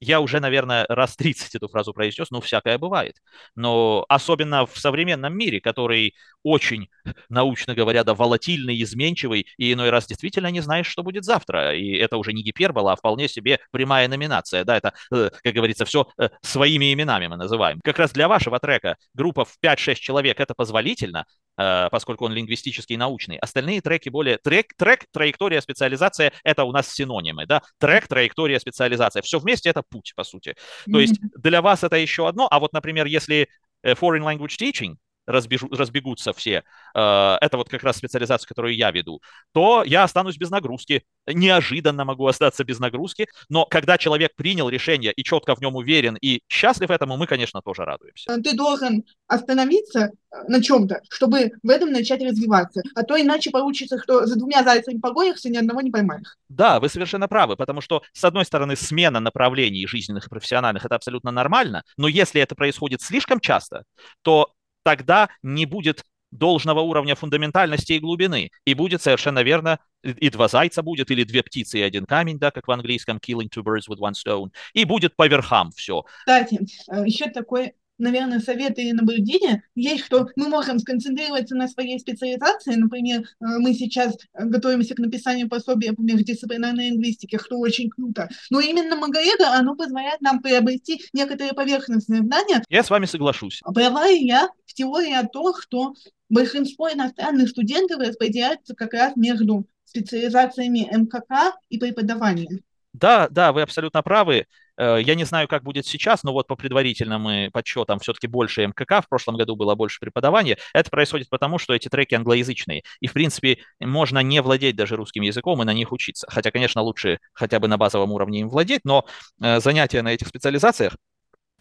[0.00, 3.16] я уже, наверное, раз 30 эту фразу произнес, ну, всякое бывает.
[3.54, 6.88] Но особенно в современном мире, который очень,
[7.28, 11.74] научно говоря, да, волатильный, изменчивый, и иной раз действительно не знаешь, что будет завтра.
[11.76, 14.64] И это уже не гипербола, а вполне себе прямая номинация.
[14.64, 17.80] Да, это, э, как говорится, все э, своими именами мы называем.
[17.82, 21.24] Как раз для вашего трека группа в 5-6 человек это позволительно,
[21.56, 23.38] поскольку он лингвистический и научный.
[23.38, 24.38] Остальные треки более...
[24.38, 27.62] Трек, трек, траектория, специализация— это у нас синонимы, да?
[27.78, 29.22] Трек, траектория, специализация.
[29.22, 30.54] Все вместе— это путь, по сути.
[30.90, 33.48] То есть для вас это еще одно, а вот, например, если
[33.82, 36.62] э, foreign language teaching, разбежу, разбегутся все,
[36.94, 39.20] э, это вот как раз специализация, которую я веду,
[39.52, 41.02] то я останусь без нагрузки.
[41.26, 46.16] Неожиданно могу остаться без нагрузки, но когда человек принял решение и четко в нем уверен
[46.20, 48.40] и счастлив этому, мы, конечно, тоже радуемся.
[48.42, 52.82] Ты должен остановиться э, на чем-то, чтобы в этом начать развиваться.
[52.94, 56.36] А то иначе получится, что за двумя зайцами погонишься, ни одного не поймаешь.
[56.48, 60.94] Да, вы совершенно правы, потому что, с одной стороны, смена направлений жизненных и профессиональных– это
[60.94, 63.84] абсолютно нормально, но если это происходит слишком часто,
[64.22, 64.52] то
[64.86, 68.52] тогда не будет должного уровня фундаментальности и глубины.
[68.64, 72.52] И будет совершенно верно, и два зайца будет, или две птицы и один камень, да,
[72.52, 74.50] как в английском, killing two birds with one stone.
[74.74, 76.04] И будет по верхам все.
[76.20, 81.98] Кстати, э, еще такой наверное, советы и наблюдения есть, что мы можем сконцентрироваться на своей
[81.98, 82.74] специализации.
[82.74, 88.28] Например, э, мы сейчас готовимся к написанию пособия по междисциплинарной лингвистике, что очень круто.
[88.50, 92.62] Но именно Магарега, оно позволяет нам приобрести некоторые поверхностные знания.
[92.68, 93.62] Я с вами соглашусь.
[93.74, 95.94] Права я в теории о том, что
[96.28, 102.60] большинство иностранных студентов распределяются как раз между специализациями МКК и преподаванием.
[102.92, 104.46] Да, да, вы абсолютно правы.
[104.76, 108.66] Э, я не знаю, как будет сейчас, но вот по предварительным э, подсчетам все-таки больше
[108.66, 110.58] МКК, в прошлом году было больше преподавания.
[110.74, 112.82] Это происходит потому, что эти треки англоязычные.
[113.00, 116.26] И, в принципе, можно не владеть даже русским языком и на них учиться.
[116.30, 119.06] Хотя, конечно, лучше хотя бы на базовом уровне им владеть, но
[119.42, 120.96] э, занятия на этих специализациях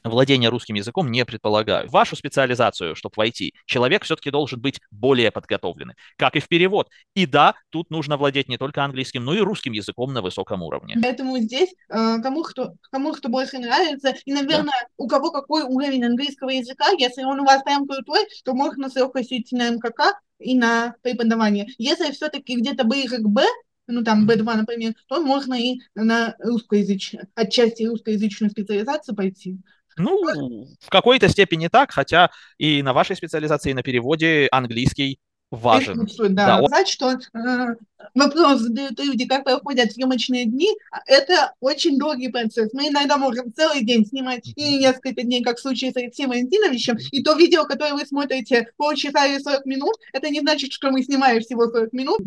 [0.10, 1.89] владение русским языком не предполагаю.
[1.89, 6.89] Вашу специализацию, чтобы войти, человек все-таки должен быть более подготовленный, как и в перевод.
[7.13, 10.96] И да, тут нужно владеть не только английским, но и русским языком на высоком уровне.
[11.02, 14.88] Поэтому здесь э, кому, кто, кому что больше нравится, и, наверное, да.
[14.98, 18.96] у кого какой уровень английского языка, если он у вас прям крутой, то можно с
[18.96, 21.68] легкостью идти на МКК и на преподавание.
[21.78, 23.44] Если все-таки где-то ближе к Б,
[23.88, 29.60] ну там B2, например, то можно и на русскоязычную, отчасти русскоязычную специализацию пойти.
[29.98, 35.20] Ну, в какой-то степени так, хотя и на вашей специализации, и на переводе английский
[35.52, 36.08] важен.
[36.30, 36.68] Да, да.
[36.68, 37.76] Сказать, что э,
[38.14, 40.70] вопрос задают люди, как проходят съемочные дни,
[41.06, 42.74] это очень долгий процесс.
[42.74, 46.98] Мы иногда можем целый день снимать и несколько дней, как в случае с Алексеем Валентиновичем,
[47.12, 51.04] и то видео, которое вы смотрите полчаса или 40 минут, это не значит, что мы
[51.04, 52.20] снимаем всего 40 минут.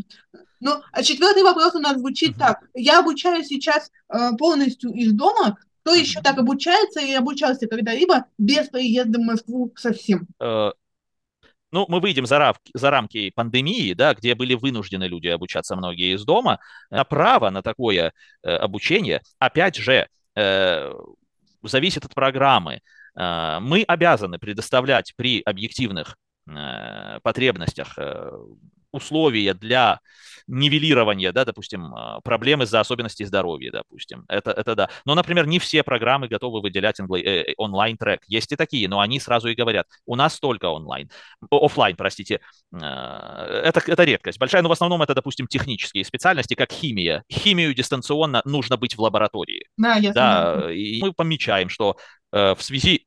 [0.61, 2.41] Ну, а четвертый вопрос у нас звучит uh-huh.
[2.41, 2.61] так.
[2.75, 8.69] Я обучаю сейчас э, полностью из дома, кто еще так обучается и обучался когда-либо без
[8.69, 10.27] приезда в Москву совсем?
[10.41, 10.71] Э,
[11.71, 16.14] ну, мы выйдем за рамки, за рамки пандемии, да, где были вынуждены люди обучаться многие
[16.14, 16.61] из дома.
[16.91, 18.12] А право на такое
[18.43, 20.93] э, обучение, опять же, э,
[21.62, 22.81] зависит от программы.
[23.17, 26.17] Э, мы обязаны предоставлять при объективных
[26.49, 28.31] э, потребностях э,
[28.92, 30.01] условия для
[30.48, 34.24] нивелирования, да, допустим, а, проблемы из-за особенностей здоровья, допустим.
[34.29, 34.90] Это, это да.
[35.05, 37.16] Но, например, не все программы готовы выделять ингл...
[37.16, 38.22] э, онлайн-трек.
[38.27, 41.11] Есть и такие, но они сразу и говорят, у нас только онлайн,
[41.51, 42.40] офлайн, простите.
[42.72, 47.24] А, это, это редкость большая, но в основном это, допустим, технические специальности, как химия.
[47.31, 49.66] Химию дистанционно нужно быть в лаборатории.
[49.77, 51.96] Да, я да, и мы помечаем, что
[52.33, 53.05] э, в связи...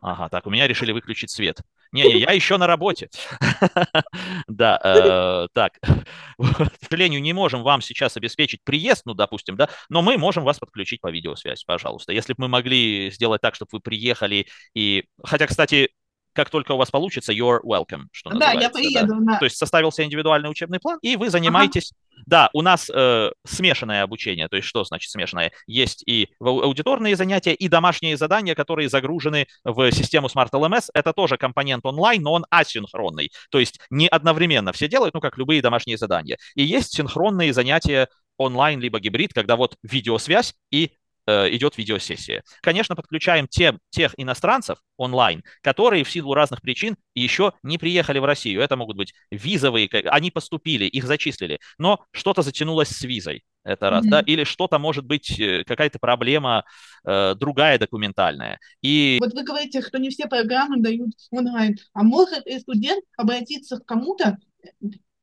[0.00, 1.60] Ага, так, у меня решили выключить свет.
[1.92, 3.08] Не-не, я еще на работе.
[4.48, 5.74] Да, э, так.
[6.38, 10.58] К сожалению, не можем вам сейчас обеспечить приезд, ну, допустим, да, но мы можем вас
[10.58, 12.12] подключить по видеосвязи, пожалуйста.
[12.12, 15.04] Если бы мы могли сделать так, чтобы вы приехали и...
[15.22, 15.90] Хотя, кстати,
[16.38, 18.54] как только у вас получится, you're welcome, что да, называется.
[18.54, 19.14] Да, я приеду.
[19.22, 19.38] Да.
[19.40, 21.90] То есть составился индивидуальный учебный план, и вы занимаетесь...
[21.90, 22.22] Ага.
[22.26, 24.48] Да, у нас э, смешанное обучение.
[24.48, 25.50] То есть что значит смешанное?
[25.66, 30.90] Есть и аудиторные занятия, и домашние задания, которые загружены в систему Smart LMS.
[30.94, 33.32] Это тоже компонент онлайн, но он асинхронный.
[33.50, 36.38] То есть не одновременно все делают, ну, как любые домашние задания.
[36.54, 40.92] И есть синхронные занятия онлайн либо гибрид, когда вот видеосвязь и
[41.28, 42.42] идет видеосессия.
[42.60, 48.24] Конечно, подключаем тем, тех иностранцев онлайн, которые в силу разных причин еще не приехали в
[48.24, 48.60] Россию.
[48.60, 53.44] Это могут быть визовые, они поступили, их зачислили, но что-то затянулось с визой.
[53.64, 54.10] Это раз, mm-hmm.
[54.10, 56.64] да, или что-то может быть, э, какая-то проблема
[57.04, 58.58] э, другая документальная.
[58.80, 59.18] И...
[59.20, 63.84] Вот вы говорите, что не все программы дают онлайн, а может и студент обратиться к
[63.84, 64.38] кому-то,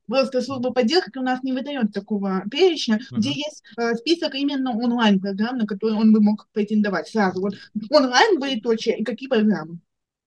[0.08, 3.18] Просто служба поддержки у нас не выдает такого перечня, uh-huh.
[3.18, 7.42] где есть э, список именно онлайн-программ, на которые он бы мог претендовать сразу.
[7.42, 7.56] Вот
[7.90, 9.80] онлайн двоеточие и какие программы?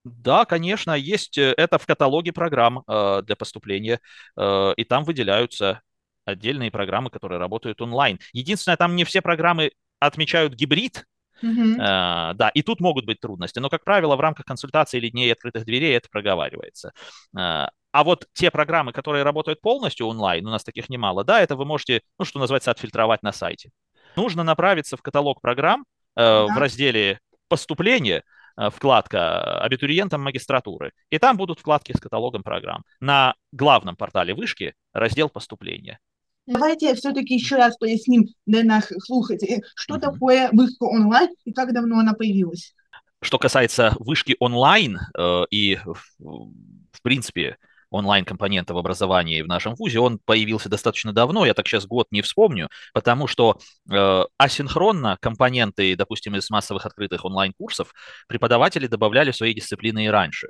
[0.03, 3.99] Да, конечно, есть э, это в каталоге программ э, для поступления,
[4.37, 5.81] э, и там выделяются
[6.25, 8.19] отдельные программы, которые работают онлайн.
[8.33, 11.05] Единственное, там не все программы отмечают гибрид,
[11.41, 11.77] Uh-huh.
[11.77, 15.31] Uh, да, и тут могут быть трудности, но, как правило, в рамках консультации или дней
[15.31, 16.91] открытых дверей это проговаривается.
[17.33, 21.55] Uh, а вот те программы, которые работают полностью онлайн, у нас таких немало, да, это
[21.55, 23.71] вы можете, ну, что называется, отфильтровать на сайте.
[24.15, 26.45] Нужно направиться в каталог программ э, да.
[26.47, 28.23] в разделе поступления,
[28.57, 32.83] э, вкладка абитуриентам магистратуры, и там будут вкладки с каталогом программ.
[32.99, 35.99] На главном портале вышки раздел поступления.
[36.45, 40.01] Давайте все-таки еще раз поясним для наших слушателей, что угу.
[40.01, 42.73] такое вышка онлайн и как давно она появилась.
[43.21, 45.77] Что касается вышки онлайн э, и,
[46.17, 47.57] в принципе,
[47.91, 52.21] онлайн-компонента в образовании в нашем ВУЗе, он появился достаточно давно, я так сейчас год не
[52.21, 53.59] вспомню, потому что
[53.91, 57.93] э, асинхронно компоненты, допустим, из массовых открытых онлайн-курсов
[58.27, 60.49] преподаватели добавляли в свои дисциплины и раньше.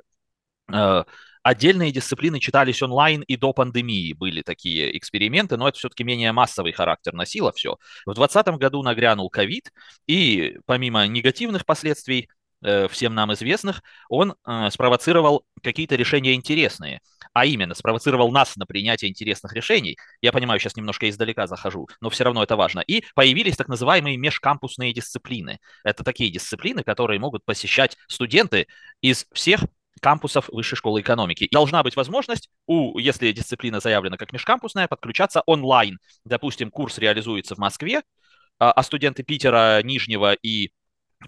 [0.72, 1.04] Э,
[1.42, 6.72] отдельные дисциплины читались онлайн и до пандемии были такие эксперименты, но это все-таки менее массовый
[6.72, 7.76] характер носило все.
[8.06, 9.72] В 2020 году нагрянул ковид,
[10.06, 12.28] и помимо негативных последствий,
[12.90, 17.00] всем нам известных, он э, спровоцировал какие-то решения интересные
[17.32, 19.96] а именно спровоцировал нас на принятие интересных решений.
[20.20, 22.80] Я понимаю, сейчас немножко издалека захожу, но все равно это важно.
[22.80, 25.58] И появились так называемые межкампусные дисциплины.
[25.84, 28.66] Это такие дисциплины, которые могут посещать студенты
[29.00, 29.60] из всех
[30.00, 31.48] кампусов Высшей школы экономики.
[31.50, 35.98] Должна быть возможность, у, если дисциплина заявлена как межкампусная, подключаться онлайн.
[36.24, 38.02] Допустим, курс реализуется в Москве,
[38.58, 40.70] а, а студенты Питера, Нижнего и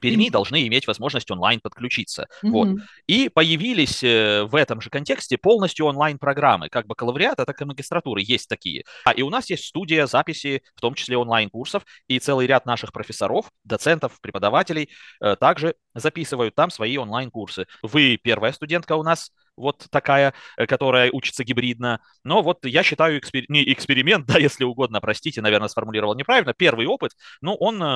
[0.01, 2.29] Перми должны иметь возможность онлайн подключиться.
[2.43, 2.51] Mm-hmm.
[2.51, 2.69] Вот.
[3.07, 8.49] И появились э, в этом же контексте полностью онлайн-программы, как бакалавриата, так и магистратуры, есть
[8.49, 8.85] такие.
[9.05, 12.93] А и у нас есть студия записи, в том числе онлайн-курсов, и целый ряд наших
[12.93, 14.89] профессоров, доцентов, преподавателей
[15.21, 17.67] э, также записывают там свои онлайн-курсы.
[17.83, 19.31] Вы первая студентка у нас
[19.63, 22.01] вот такая, э, которая учится гибридно.
[22.25, 23.45] Но вот я считаю экспер...
[23.49, 27.87] не эксперимент, да, если угодно, простите, наверное, сформулировал неправильно, первый опыт, ну, он, э,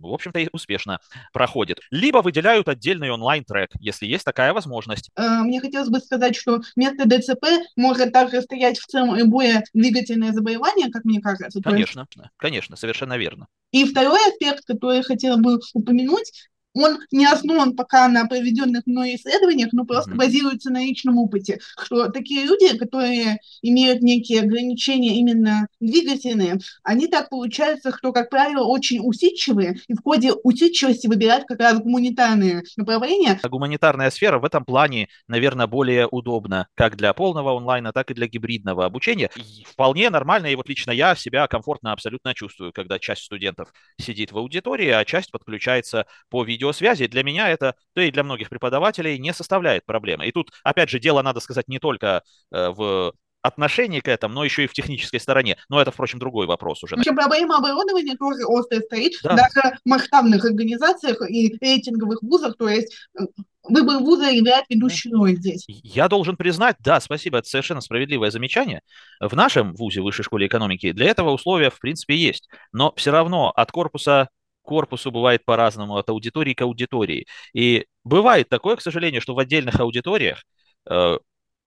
[0.00, 1.00] в общем-то, успешно
[1.32, 1.80] проходит.
[1.90, 5.10] Либо выделяют отдельный онлайн-трек, если есть такая возможность.
[5.16, 7.44] Э, мне хотелось бы сказать, что вместо ДЦП
[7.76, 11.60] может также стоять в целом любое двигательное заболевание, как мне кажется.
[11.62, 12.30] Конечно, есть...
[12.36, 13.46] конечно, совершенно верно.
[13.72, 19.16] И второй аспект, который я хотела бы упомянуть, он не основан пока на проведенных мной
[19.16, 20.16] исследованиях, но просто mm-hmm.
[20.16, 27.30] базируется на личном опыте, что такие люди, которые имеют некие ограничения именно двигательные, они так
[27.30, 33.40] получается, что, как правило, очень усидчивые, и в ходе усидчивости выбирают как раз гуманитарные направления.
[33.42, 38.26] Гуманитарная сфера в этом плане, наверное, более удобна как для полного онлайна, так и для
[38.26, 39.30] гибридного обучения.
[39.36, 44.32] И вполне нормально, и вот лично я себя комфортно абсолютно чувствую, когда часть студентов сидит
[44.32, 48.48] в аудитории, а часть подключается по видео видеосвязи, для меня это, да и для многих
[48.50, 50.26] преподавателей, не составляет проблемы.
[50.26, 54.44] И тут, опять же, дело, надо сказать, не только э, в отношении к этому, но
[54.44, 55.56] еще и в технической стороне.
[55.68, 56.96] Но это, впрочем, другой вопрос уже.
[56.96, 59.36] Еще проблема оборудования тоже острая стоит, да.
[59.36, 63.22] даже в масштабных организациях и рейтинговых вузах, то есть э,
[63.62, 65.64] выбор вуза играет ведущую роль здесь.
[65.68, 68.82] Я должен признать, да, спасибо, это совершенно справедливое замечание.
[69.20, 72.48] В нашем вузе, Высшей школе экономики, для этого условия, в принципе, есть.
[72.72, 74.28] Но все равно от корпуса
[74.68, 77.26] корпусу бывает по-разному, от аудитории к аудитории.
[77.54, 80.44] И бывает такое, к сожалению, что в отдельных аудиториях
[80.90, 81.16] э,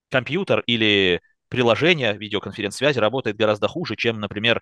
[0.09, 4.61] компьютер или приложение видеоконференц-связи работает гораздо хуже, чем, например,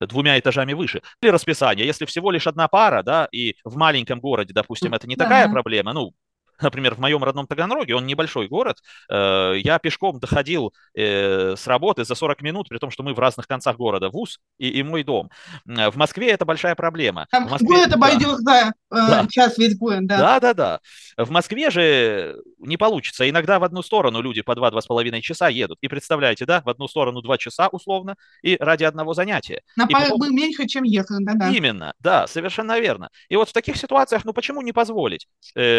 [0.00, 1.02] двумя этажами выше.
[1.20, 5.16] Или расписание, если всего лишь одна пара, да, и в маленьком городе, допустим, это не
[5.16, 5.24] да.
[5.24, 6.12] такая проблема, ну,
[6.60, 8.78] например, в моем родном Таганроге, он небольшой город,
[9.10, 13.18] э, я пешком доходил э, с работы за 40 минут, при том, что мы в
[13.18, 15.30] разных концах города, вуз и, и мой дом.
[15.64, 17.26] В Москве это большая проблема.
[17.30, 18.72] Там в Москве, город обойдешь да.
[18.90, 20.18] за э, час весь город, да.
[20.18, 20.80] Да, да, да.
[21.16, 23.28] В Москве же не получится.
[23.28, 25.78] Иногда в одну сторону люди по 2-2,5 часа едут.
[25.80, 29.62] И представляете, да, в одну сторону 2 часа условно, и ради одного занятия.
[29.76, 30.34] На пару потом...
[30.34, 31.50] меньше, чем ехать, да, да.
[31.50, 33.10] Именно, да, совершенно верно.
[33.28, 35.28] И вот в таких ситуациях, ну почему не позволить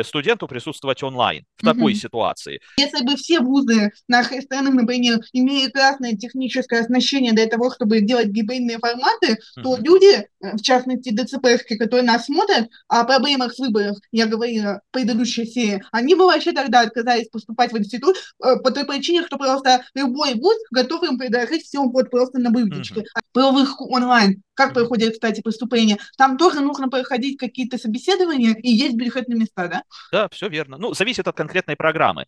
[0.03, 1.99] студенту присутствовать присутствовать онлайн в такой угу.
[1.99, 2.59] ситуации.
[2.77, 8.27] Если бы все вузы нашей страны, например, имели красное техническое оснащение для того, чтобы делать
[8.27, 9.63] гибридные форматы, угу.
[9.63, 14.81] то люди, э, в частности ДЦПшки, которые нас смотрят, о проблемах с выбором, я говорила
[14.89, 19.25] в предыдущей серии, они бы вообще тогда отказались поступать в институт э, по той причине,
[19.25, 23.01] что просто любой вуз готов им предложить все вот просто на блюдечке.
[23.01, 23.07] Угу.
[23.33, 25.97] Про выход онлайн как проходит, кстати, поступление.
[26.17, 29.83] Там тоже нужно проходить какие-то собеседования, и есть бюджетные места, да?
[30.11, 30.58] Да, все верно.
[30.67, 32.25] Ну, зависит от конкретной программы.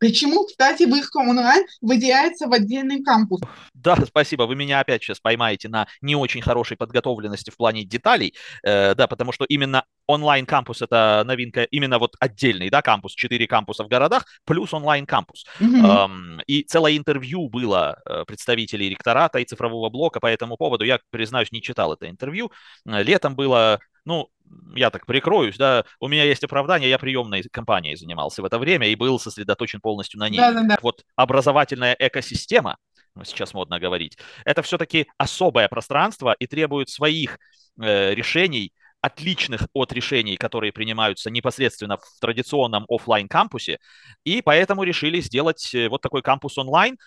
[0.00, 3.42] Почему, кстати, выход онлайн выделяется в отдельный кампус?
[3.74, 4.44] Да, спасибо.
[4.44, 8.34] Вы меня опять сейчас поймаете на не очень хорошей подготовленности в плане деталей.
[8.64, 13.84] Э, да, потому что именно онлайн-кампус это новинка, именно вот отдельный, да, кампус, четыре кампуса
[13.84, 15.44] в городах, плюс онлайн-кампус.
[15.60, 16.04] Mm-hmm.
[16.04, 20.84] Эм, и целое интервью было э, представителей ректората и цифрового блока по этому поводу.
[20.84, 22.50] Я, признаюсь, не читал это интервью.
[22.86, 24.28] Э, летом было ну,
[24.74, 28.88] я так прикроюсь, да, у меня есть оправдание, я приемной компанией занимался в это время
[28.88, 30.38] и был сосредоточен полностью на ней.
[30.38, 30.78] Да, да, да.
[30.82, 32.76] Вот образовательная экосистема,
[33.14, 37.38] ну, сейчас модно говорить, это все-таки особое пространство и требует своих
[37.80, 43.78] э, решений отличных от решений, которые принимаются непосредственно в традиционном офлайн кампусе,
[44.24, 46.98] и поэтому решили сделать э, вот такой кампус онлайн,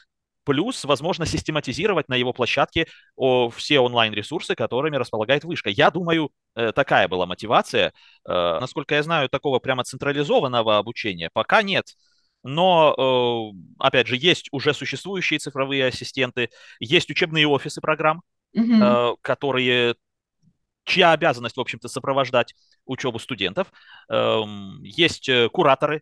[0.44, 2.88] плюс, возможно, систематизировать на его площадке
[3.18, 5.70] все онлайн-ресурсы, которыми располагает вышка.
[5.70, 7.94] Я думаю, э, такая была мотивация.
[8.28, 11.86] Э, насколько я знаю, такого прямо централизованного обучения пока нет.
[12.46, 16.50] Но, опять же, есть уже существующие цифровые ассистенты,
[16.82, 18.22] есть учебные офисы программ,
[18.54, 19.16] mm-hmm.
[19.22, 19.96] которые
[20.86, 22.54] чья обязанность, в общем-то, сопровождать
[22.86, 23.72] учебу студентов.
[24.10, 26.02] Эм, есть э, кураторы,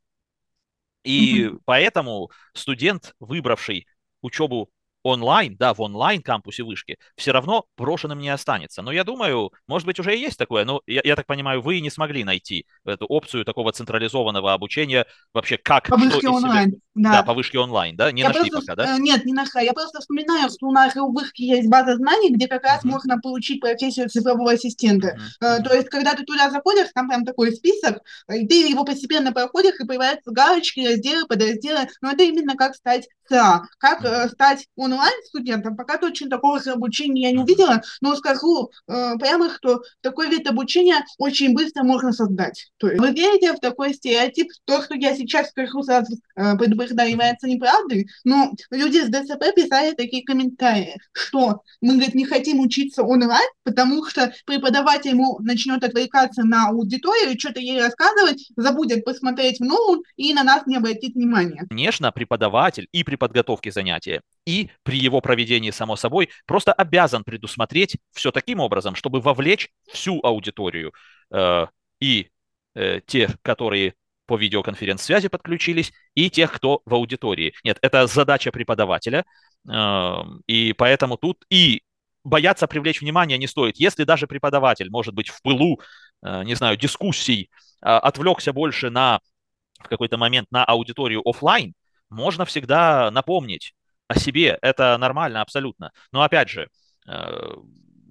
[1.03, 1.59] и mm-hmm.
[1.65, 3.87] поэтому студент, выбравший
[4.21, 4.69] учебу
[5.03, 8.81] онлайн, да, в онлайн-кампусе вышки, все равно брошенным не останется.
[8.81, 11.79] Но я думаю, может быть, уже и есть такое, но я, я так понимаю, вы
[11.79, 15.87] не смогли найти эту опцию такого централизованного обучения вообще как...
[15.87, 16.79] По вышке онлайн, себя...
[16.95, 17.11] да.
[17.11, 18.11] Да, по вышке онлайн, да?
[18.11, 18.95] Не я нашли просто, пока, да?
[18.95, 19.61] Э, нет, не нашла.
[19.61, 22.89] Я просто вспоминаю, что у нас у вышки есть база знаний, где как раз mm-hmm.
[22.89, 25.17] можно получить профессию цифрового ассистента.
[25.41, 25.63] Mm-hmm.
[25.63, 27.99] То есть, когда ты туда заходишь, там прям такой список,
[28.31, 31.87] и ты его постепенно проходишь, и появляются галочки, разделы, подразделы.
[32.01, 34.29] Но это именно как стать ЦА, как mm-hmm.
[34.29, 40.29] стать онлайн-студентом, Пока точно такого обучения я не увидела, но скажу э, прямо, что такой
[40.29, 42.71] вид обучения очень быстро можно создать.
[42.77, 44.49] То есть вы верите в такой стереотип?
[44.65, 49.93] То, что я сейчас скажу сразу э, предупреждаю, является неправдой, но люди с ДСП писали
[49.93, 56.43] такие комментарии, что мы, говорит, не хотим учиться онлайн, потому что преподаватель ему начнет отвлекаться
[56.43, 61.65] на аудиторию, что-то ей рассказывать, забудет посмотреть в ноут и на нас не обратит внимания.
[61.69, 67.97] Конечно, преподаватель и при подготовке занятия, и при его проведении само собой, просто обязан предусмотреть
[68.11, 70.93] все таким образом, чтобы вовлечь всю аудиторию
[71.31, 71.67] э,
[71.99, 72.29] и
[72.75, 73.93] э, тех, которые
[74.25, 77.53] по видеоконференц-связи подключились, и тех, кто в аудитории.
[77.63, 79.25] Нет, это задача преподавателя,
[79.69, 80.15] э,
[80.47, 81.83] и поэтому тут и
[82.23, 83.77] бояться привлечь внимание не стоит.
[83.77, 85.81] Если даже преподаватель, может быть, в пылу,
[86.23, 87.49] э, не знаю, дискуссий
[87.81, 89.19] э, отвлекся больше на
[89.79, 91.73] в какой-то момент на аудиторию офлайн,
[92.09, 93.73] можно всегда напомнить,
[94.11, 95.91] о себе, это нормально абсолютно.
[96.11, 96.67] Но опять же,
[97.07, 97.53] э,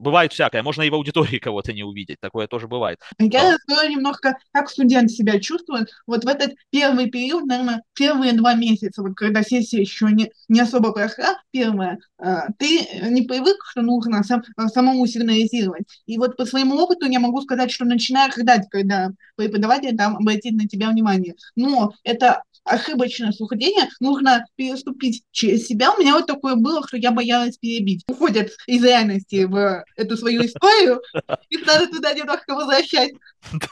[0.01, 0.62] бывает всякое.
[0.62, 2.18] Можно и в аудитории кого-то не увидеть.
[2.20, 2.98] Такое тоже бывает.
[3.18, 5.90] Я расскажу немножко, как студент себя чувствует.
[6.07, 10.61] Вот в этот первый период, наверное, первые два месяца, вот когда сессия еще не, не
[10.61, 14.42] особо прошла, первая, э, ты не привык, что нужно сам,
[14.72, 15.84] самому сигнализировать.
[16.07, 20.55] И вот по своему опыту я могу сказать, что начинаешь ждать, когда преподаватель там обратит
[20.55, 21.34] на тебя внимание.
[21.57, 25.92] Но это ошибочное суждение, нужно переступить через себя.
[25.92, 28.04] У меня вот такое было, что я боялась перебить.
[28.08, 31.00] Уходят из реальности в эту свою историю,
[31.48, 33.12] и надо туда немножко возвращать.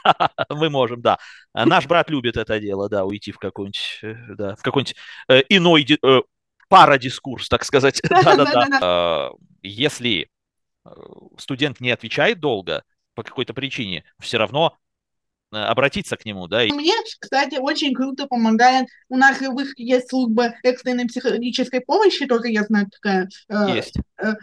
[0.03, 1.17] Да, мы можем, да.
[1.53, 4.95] А наш брат любит это дело, да, уйти в какой-нибудь, э, да, в какой-нибудь
[5.29, 6.21] э, иной э,
[6.69, 8.01] парадискурс, так сказать.
[8.09, 8.79] Да-да-да.
[8.81, 9.31] А,
[9.61, 10.29] если
[10.85, 10.89] э,
[11.37, 12.83] студент не отвечает долго
[13.15, 14.77] по какой-то причине, все равно
[15.51, 16.63] обратиться к нему, да.
[16.65, 18.87] Мне, кстати, очень круто помогает.
[19.09, 19.37] У нас
[19.77, 23.29] есть служба экстренной психологической помощи, тоже я знаю такая.
[23.49, 23.95] Э, есть.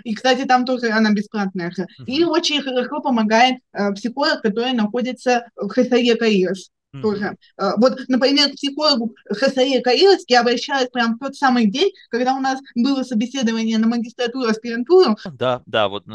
[0.04, 1.70] И, кстати, там тоже она бесплатная.
[1.70, 2.04] Uh-huh.
[2.06, 6.70] И очень хорошо помогает э, психолог, который находится в Хасаре Каирос.
[6.94, 7.02] Mm-hmm.
[7.02, 7.36] Тоже.
[7.58, 12.40] Вот, например, к психологу Хасаре Каирос я обращалась прямо в тот самый день, когда у
[12.40, 15.16] нас было собеседование на магистратуру, аспирантуру.
[15.32, 16.06] Да, да, вот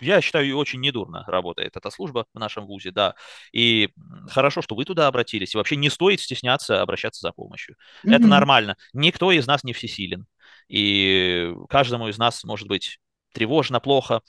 [0.00, 3.14] я считаю, очень недурно работает эта служба в нашем ВУЗе, да.
[3.52, 3.90] И
[4.28, 5.54] хорошо, что вы туда обратились.
[5.54, 7.76] И вообще не стоит стесняться обращаться за помощью.
[8.04, 8.14] Mm-hmm.
[8.14, 8.76] Это нормально.
[8.92, 10.26] Никто из нас не всесилен.
[10.68, 12.98] И каждому из нас может быть
[13.32, 14.22] тревожно, плохо.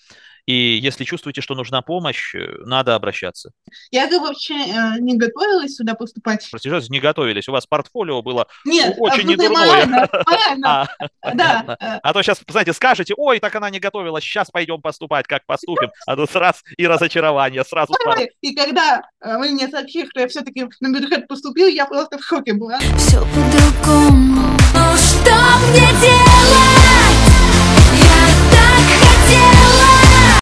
[0.46, 3.52] И если чувствуете, что нужна помощь, э, надо обращаться.
[3.92, 6.48] Я же вообще э, не готовилась сюда поступать.
[6.50, 7.48] Простите, не готовились.
[7.48, 9.86] У вас портфолио было Нет, очень недурное.
[9.86, 10.90] Морально, морально.
[11.22, 11.78] А, да.
[12.04, 15.92] а то сейчас, знаете, скажете, ой, так она не готовилась, сейчас пойдем поступать, как поступим.
[16.06, 17.94] А тут сразу и разочарование, сразу.
[18.42, 22.24] И когда э, вы мне сообщили, что я все-таки на бюджет поступил, я просто в
[22.24, 22.80] шоке была.
[22.98, 24.58] Все по-другому.
[24.98, 25.32] Что
[25.70, 26.81] мне делать?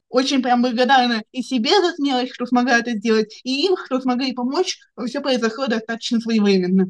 [0.10, 4.34] Очень прям благодарна и себе за смелость, что смогла это сделать, и им, что смогли
[4.34, 4.80] помочь.
[5.06, 6.88] Все произошло достаточно своевременно.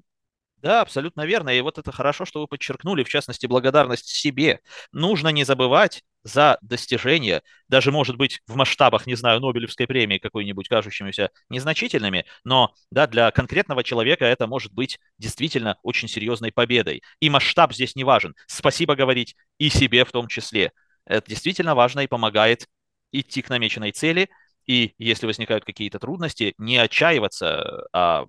[0.62, 1.50] Да, абсолютно верно.
[1.50, 4.60] И вот это хорошо, что вы подчеркнули, в частности, благодарность себе.
[4.92, 10.68] Нужно не забывать за достижения, даже, может быть, в масштабах, не знаю, Нобелевской премии какой-нибудь,
[10.68, 17.04] кажущимися незначительными, но да, для конкретного человека это может быть действительно очень серьезной победой.
[17.22, 18.36] И масштаб здесь не важен.
[18.48, 20.74] Спасибо говорить и себе в том числе.
[21.10, 22.68] Это действительно важно и помогает
[23.12, 24.30] идти к намеченной цели,
[24.66, 28.28] и если возникают какие-то трудности, не отчаиваться, а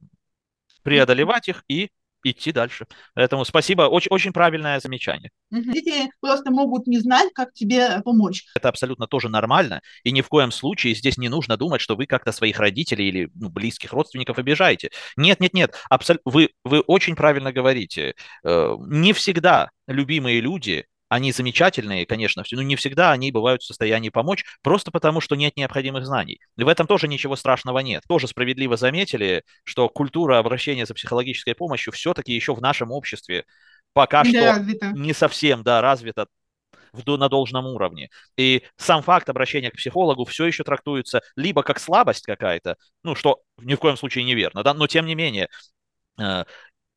[0.83, 1.91] преодолевать их и
[2.23, 2.87] идти дальше.
[3.15, 5.31] Поэтому спасибо, очень, очень правильное замечание.
[5.51, 8.45] Дети просто могут не знать, как тебе помочь.
[8.55, 12.07] Это абсолютно тоже нормально, и ни в коем случае здесь не нужно думать, что вы
[12.07, 14.91] как-то своих родителей или ну, близких родственников обижаете.
[15.17, 16.17] Нет, нет, нет, абсол...
[16.25, 18.15] вы, вы очень правильно говорите.
[18.45, 24.11] Э, не всегда любимые люди они замечательные, конечно, но не всегда они бывают в состоянии
[24.11, 26.41] помочь, просто потому что нет необходимых знаний.
[26.57, 28.05] И в этом тоже ничего страшного нет.
[28.09, 33.45] Тоже справедливо заметили, что культура обращения за психологической помощью все-таки еще в нашем обществе
[33.93, 34.93] пока Не что развита.
[34.95, 36.29] не совсем да, развита
[36.93, 38.09] в, на должном уровне.
[38.37, 43.41] И сам факт обращения к психологу все еще трактуется либо как слабость какая-то, ну, что
[43.59, 45.49] ни в коем случае неверно, да, но тем не менее,
[46.21, 46.45] э,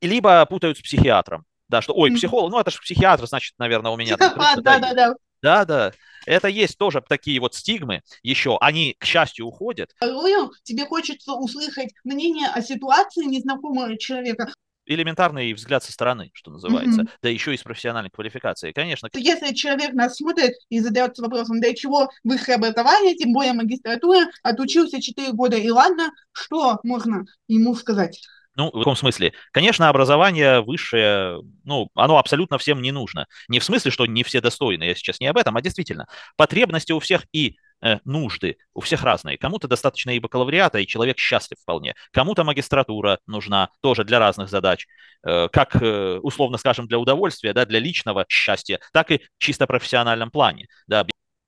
[0.02, 1.46] либо путают с психиатром.
[1.70, 4.64] Да, что, ой, психолог, ну это же психиатр, значит, наверное, у меня там крыша, Психопат,
[4.64, 5.16] да, да, да.
[5.42, 5.92] да, да.
[6.26, 8.58] Это есть тоже такие вот стигмы еще.
[8.62, 9.92] Они, к счастью, уходят.
[10.00, 14.52] Порою тебе хочется услышать мнение о ситуации незнакомого человека.
[14.86, 17.04] Элементарный взгляд со стороны, что называется.
[17.04, 17.10] Мгм.
[17.22, 18.74] Да еще и с профессиональной квалификацией.
[18.74, 24.26] Конечно, Если человек нас смотрит и задается вопросом, для чего высшее образование, тем более магистратура,
[24.44, 28.22] отучился 4 года, и ладно, что можно ему сказать?
[28.56, 29.34] Ну, в каком смысле?
[29.52, 33.26] Конечно, образование высшее, ну, оно абсолютно всем не нужно.
[33.48, 36.08] Не в смысле, что не все достойны, я сейчас не об этом, а действительно.
[36.38, 39.40] Потребности у всех и э, нужды у всех разные.
[39.40, 41.96] Кому-то достаточно и бакалавриата, и человек счастлив вполне.
[42.12, 44.86] Кому-то магистратура нужна тоже для разных задач.
[45.26, 50.30] Э, как, э, условно скажем, для удовольствия, да, для личного счастья, так и чисто профессиональном
[50.30, 50.68] плане.
[50.86, 51.08] Да.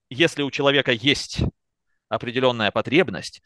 [0.09, 1.39] Если у человека есть
[2.09, 3.41] определенная потребность,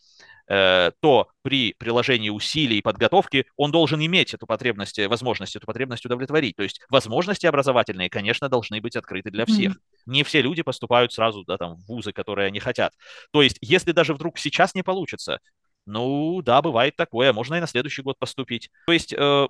[0.48, 5.66] э, то при приложении усилий и подготовки он должен иметь эту потребность, э, возможность эту
[5.66, 6.56] потребность удовлетворить.
[6.56, 9.74] То есть возможности образовательные, конечно, должны быть открыты для всех.
[10.06, 12.94] Не все люди поступают сразу да, там, в вузы, которые они хотят.
[13.32, 15.40] То есть если даже вдруг сейчас не получится,
[15.86, 18.70] ну да, бывает такое, можно и на следующий год поступить.
[18.86, 19.48] То есть э,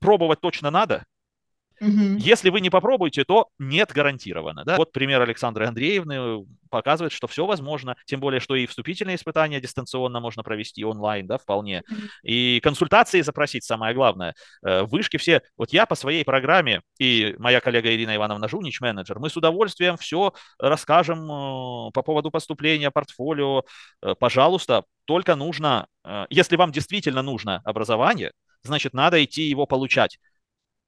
[0.00, 1.04] пробовать точно надо,
[1.82, 2.16] Мгм.
[2.16, 4.64] если вы не попробуете, то нет гарантированно.
[4.64, 4.76] Да?
[4.76, 10.20] Вот пример Александры Андреевны показывает, что все возможно, тем более, что и вступительные испытания дистанционно
[10.20, 11.82] можно провести онлайн, да, вполне.
[12.22, 14.34] И консультации запросить, самое главное.
[14.64, 19.18] Э, Вышки все, вот я по своей программе и моя коллега Ирина Ивановна Жунич, менеджер,
[19.18, 23.64] мы с удовольствием все расскажем э, по поводу поступления, портфолио.
[24.00, 30.18] Э, Пожалуйста, только нужно, э, если вам действительно нужно образование, значит, надо идти его получать.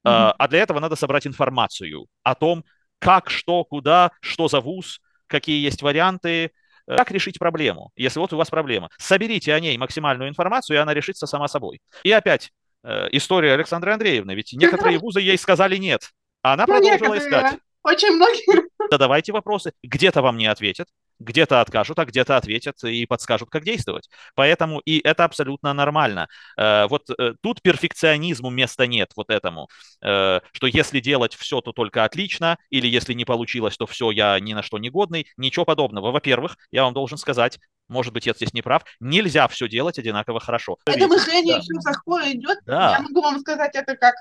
[0.05, 0.33] Мгм.
[0.37, 2.63] А для этого надо собрать информацию о том,
[2.99, 6.51] как, что, куда, что за вуз, какие есть варианты,
[6.87, 7.91] э, как решить проблему.
[7.95, 11.81] Если вот у вас проблема, соберите о ней максимальную информацию, и она решится сама собой.
[12.03, 12.51] И опять
[12.83, 17.57] э, история Александры Андреевны, ведь некоторые вузы ей сказали нет, а она Ну, продолжила искать.
[17.83, 18.69] Очень многие.
[18.89, 20.87] Задавайте вопросы, где-то вам не ответят,
[21.19, 24.09] где-то откажут, а где-то ответят и подскажут, как действовать.
[24.35, 26.27] Поэтому и это абсолютно нормально.
[26.57, 29.67] Э, Вот э, тут перфекционизму места нет, вот этому,
[30.01, 34.39] Э, что если делать все, то только отлично, или если не получилось, то все, я
[34.39, 35.27] ни на что не годный.
[35.37, 36.11] Ничего подобного.
[36.11, 40.39] Во-первых, я вам должен сказать, может быть, я здесь не прав, нельзя все делать одинаково
[40.39, 40.77] хорошо.
[40.85, 41.61] Это мышление Да.
[41.61, 42.57] еще школы идет.
[42.65, 42.91] Да.
[42.91, 44.15] Я могу вам сказать это как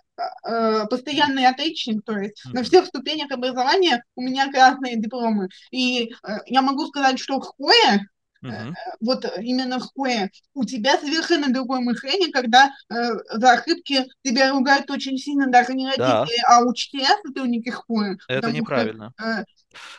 [0.46, 2.64] э, постоянный отличник, то есть на Мгм.
[2.64, 5.48] всех ступенях образования у меня красные дипломы.
[5.70, 8.06] И э, я могу сказать, что в школе,
[8.42, 8.74] Мгм.
[9.00, 12.94] вот именно в школе, у тебя совершенно другое мышление, когда э,
[13.32, 16.20] за ошибки тебя ругают очень сильно даже не Да.
[16.20, 18.18] родители, а учителя, сотрудники школы.
[18.28, 19.12] Это потому что, неправильно.
[19.22, 19.44] э,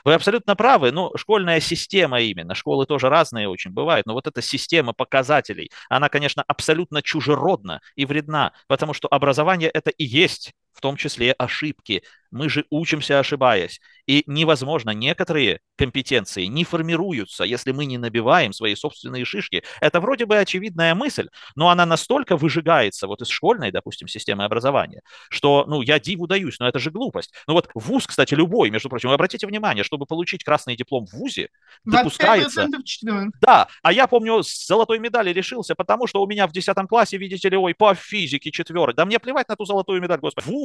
[0.03, 0.91] Вы абсолютно правы.
[0.91, 2.55] Ну, школьная система именно.
[2.55, 4.05] Школы тоже разные очень бывают.
[4.05, 9.89] Но вот эта система показателей, она, конечно, абсолютно чужеродна и вредна, потому что образование это
[9.89, 12.03] и есть в том числе ошибки.
[12.31, 13.79] Мы же учимся ошибаясь.
[14.07, 19.63] И невозможно, некоторые компетенции не формируются, если мы не набиваем свои собственные шишки.
[19.79, 25.01] Это вроде бы очевидная мысль, но она настолько выжигается вот из школьной, допустим, системы образования,
[25.29, 27.33] что, ну, я диву даюсь, но это же глупость.
[27.47, 31.49] Ну вот вуз, кстати, любой, между прочим, обратите внимание, чтобы получить красный диплом в вузе,
[31.85, 32.65] допускается...
[32.65, 33.33] 25% четверок.
[33.39, 37.17] Да, а я помню, с золотой медали решился, потому что у меня в 10 классе,
[37.17, 38.95] видите ли, ой, по физике четверок.
[38.95, 40.47] Да мне плевать на ту золотую медаль, господи.
[40.47, 40.64] Вуз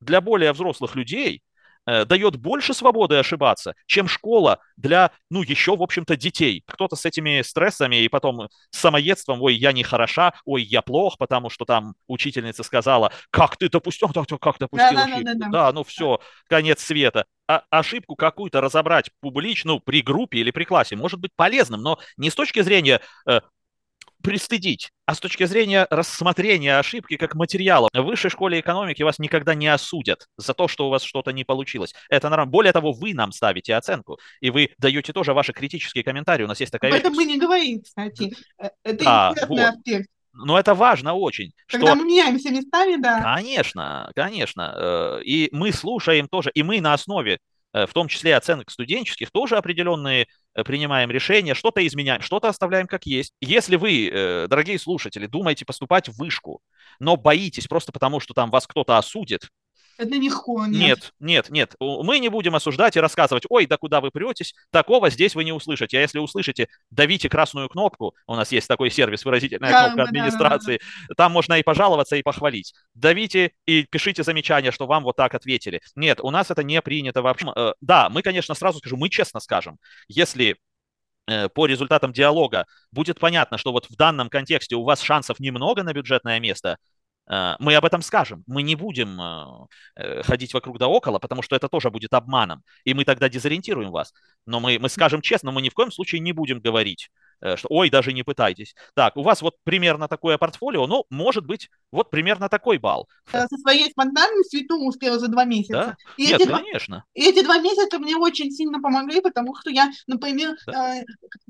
[0.00, 1.42] для более взрослых людей
[1.86, 6.62] э, дает больше свободы ошибаться, чем школа для, ну, еще, в общем-то, детей.
[6.66, 11.18] Кто-то с этими стрессами и потом с самоедством, ой, я не хороша, ой, я плох,
[11.18, 15.30] потому что там учительница сказала, как ты допустил, как, допустил Да-да-да-да-да.
[15.30, 15.50] ошибку?
[15.50, 17.26] Да, ну все, конец света.
[17.50, 21.98] А ошибку какую-то разобрать публично, ну, при группе или при классе может быть полезным, но
[22.18, 23.40] не с точки зрения э,
[24.22, 27.88] пристыдить, а с точки зрения рассмотрения ошибки как материала.
[27.92, 31.44] В высшей школе экономики вас никогда не осудят за то, что у вас что-то не
[31.44, 31.94] получилось.
[32.10, 32.50] Это нормально.
[32.50, 36.44] Более того, вы нам ставите оценку, и вы даете тоже ваши критические комментарии.
[36.44, 38.34] У нас есть такая Об этом мы не говорим, кстати.
[38.58, 39.60] Э, Это интересный вот.
[39.74, 40.10] аспект.
[40.32, 43.22] но это важно очень, Когда что мы меняемся местами, да.
[43.22, 44.74] Конечно, конечно.
[44.76, 47.38] э, И мы слушаем тоже, и мы на основе,
[47.72, 53.06] в том числе оценок студенческих, тоже определенные э, принимаем решения, что-то изменяем, что-то оставляем как
[53.06, 53.34] есть.
[53.40, 56.60] Если вы, э, дорогие слушатели, думаете поступать в вышку,
[56.98, 59.48] но боитесь просто потому, что там вас кто-то осудит,
[59.98, 60.78] Это легко, нет.
[60.78, 61.74] нет, нет, нет.
[61.80, 65.52] Мы не будем осуждать и рассказывать, ой, да куда вы претесь, такого здесь вы не
[65.52, 65.98] услышите.
[65.98, 70.04] А если услышите, давите красную кнопку, у нас есть такой сервис, выразительная Да, кнопка да,
[70.04, 70.18] да, да, да.
[70.20, 70.80] администрации,
[71.16, 72.74] там можно и пожаловаться, и похвалить.
[72.94, 75.80] Давите и пишите замечания, что вам вот так ответили.
[75.96, 77.52] Нет, у нас это не принято вообще.
[77.56, 80.56] Э, Да, мы, конечно, сразу скажу, мы честно скажем, если
[81.26, 85.82] э, по результатам диалога будет понятно, что вот в данном контексте у вас шансов немного
[85.82, 86.78] на бюджетное место,
[87.28, 88.42] мы об этом скажем.
[88.46, 89.66] Мы не будем э,
[89.96, 93.90] э, ходить вокруг да около, потому что это тоже будет обманом, и мы тогда дезориентируем
[93.90, 94.14] вас.
[94.46, 97.68] Но мы, мы скажем честно, мы ни в коем случае не будем говорить, э, что
[97.70, 98.74] ой, даже не пытайтесь.
[98.94, 103.08] Так, у вас вот примерно такое портфолио, ну, может быть, вот примерно такой балл.
[103.32, 105.72] Э, Со своей спонтанностью и то успела за два месяца.
[105.72, 105.96] Да?
[106.16, 107.04] И Нет, эти два- конечно.
[107.14, 111.04] И эти два месяца мне очень сильно помогли, потому что я, например, э,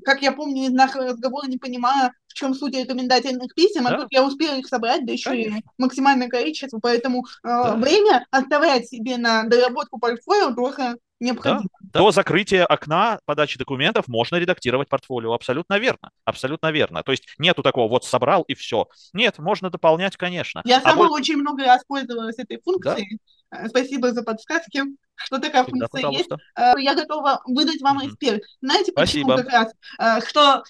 [0.05, 3.97] как я помню из нашего разговора, не понимала, в чем суть рекомендательных писем, а Да.
[4.01, 5.71] тут я успела их собрать, да еще и Конечно.
[5.77, 7.75] максимальное количество, поэтому э, Да.
[7.75, 11.63] время оставлять себе на доработку портфолио тоже необходимо.
[11.81, 15.33] До закрытия окна подачи документов можно редактировать портфолио.
[15.33, 16.11] Абсолютно верно.
[16.25, 17.03] Абсолютно верно.
[17.03, 18.87] То есть нету такого, вот собрал и все.
[19.13, 20.61] Нет, можно дополнять, конечно.
[20.65, 23.19] Я А сама боль- очень много раз пользовалась этой функцией.
[23.51, 24.83] Э, Спасибо за подсказки,
[25.15, 26.29] что такая Всегда, функция есть.
[26.29, 26.37] пожалуйста.
[26.55, 28.43] Э, Я готова выдать вам эксперт.
[28.61, 29.43] Знаете, почему Спасибо.
[29.43, 29.73] как раз?
[29.99, 30.63] Э, Что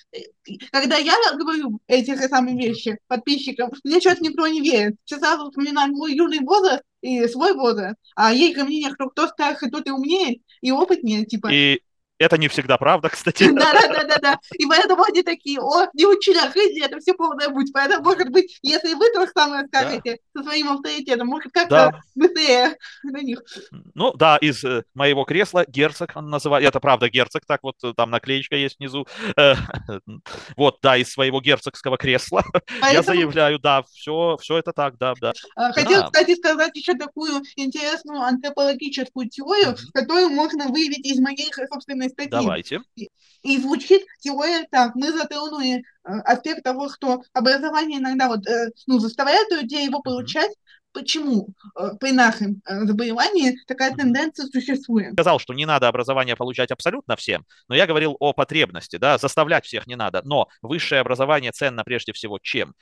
[0.71, 4.95] когда я говорю эти же самые вещи подписчикам, мне что-то никто не верит.
[5.05, 7.97] Все сразу вспоминают мой юный возраст и свой возраст.
[8.15, 11.49] А ей ко мнение, что кто старше, тот и умнее, и опытнее, типа.
[11.51, 11.81] И
[12.19, 13.49] это не всегда правда, кстати.
[13.51, 14.39] Да-да-да-да-да.
[14.57, 17.71] И поэтому они такие, о, не учителя жизни, это все полная будь.
[17.73, 22.01] Поэтому, может быть, если вы то же самое скажете со своим авторитетом, может, как-то Да.
[22.15, 23.41] быстрее на них.
[23.95, 26.67] Ну да, из э, моего кресла герцог он называет.
[26.67, 29.07] Это правда герцог, так вот э, там наклеечка есть внизу.
[29.37, 29.55] Э,
[30.57, 32.43] Вот, да, из своего герцогского кресла.
[32.91, 35.31] Я заявляю, да, все, все это так, да, да.
[35.57, 36.05] э, хотела, Да.
[36.07, 42.29] кстати, сказать еще такую интересную антропологическую теорию, которую можно выявить из моей собственной статьи.
[42.31, 42.81] Давайте.
[43.41, 44.95] И звучит теория так.
[44.95, 50.51] Мы затронули э, аспект того, что образование иногда вот, э, ну, заставляет людей его получать.
[50.91, 55.13] Почему э, при нашем заболевании такая тенденция существует?
[55.13, 59.65] сказал, что не надо образование получать абсолютно всем, но я говорил о потребности, да, заставлять
[59.65, 60.21] всех не надо.
[60.25, 62.73] Но высшее образование ценно прежде всего чем?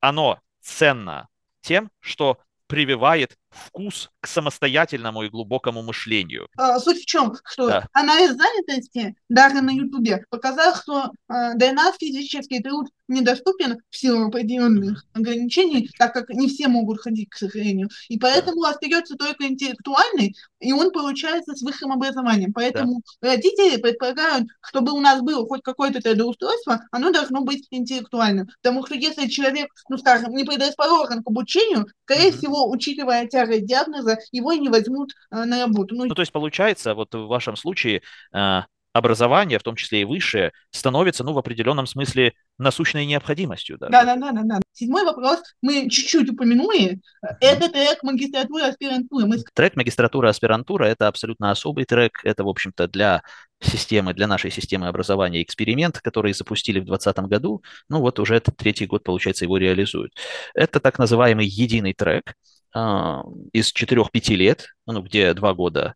[0.00, 1.28] Оно ценно
[1.60, 2.38] тем, что
[2.70, 6.46] прививает вкус к самостоятельному и глубокому мышлению.
[6.56, 7.86] А, Суть в чем, что Да.
[7.92, 14.28] анализ занятости даже на Ютубе показал, что э, для нас физический труд недоступен в силу
[14.28, 17.88] определенных ограничений, так как не все могут ходить, к сожалению.
[18.08, 22.52] И поэтому остается только интеллектуальный, и он получается с высшим образованием.
[22.52, 28.48] Поэтому родители предполагают, чтобы у нас было хоть какое-то трудоустройство, оно должно быть интеллектуальным.
[28.62, 32.38] Потому что если человек, ну скажем, не предрасположен к обучению, скорее Мгм.
[32.38, 35.94] всего, учитывая тяжесть диагноза, его и не возьмут э, на работу.
[35.94, 38.60] Ну, Ну, то есть получается, вот в вашем случае э,
[38.92, 43.78] образование, в том числе и высшее, становится, ну, в определенном смысле насущной необходимостью.
[43.78, 43.92] даже.
[43.92, 44.60] Да, да, да, да, да.
[44.72, 47.00] Седьмой вопрос мы чуть-чуть упомянули.
[47.40, 49.26] Это трек магистратуры, аспирантуры.
[49.26, 52.20] Мы Трек магистратура, аспирантура– это абсолютно особый трек.
[52.24, 53.22] Это, в общем-то, для
[53.60, 57.62] системы, для нашей системы образования эксперимент, который запустили в 2020 году.
[57.88, 60.12] Ну вот уже этот третий год, получается, его реализуют.
[60.54, 62.32] Это так называемый единый трек а,
[62.72, 65.94] из 4-5 лет, ну, где два года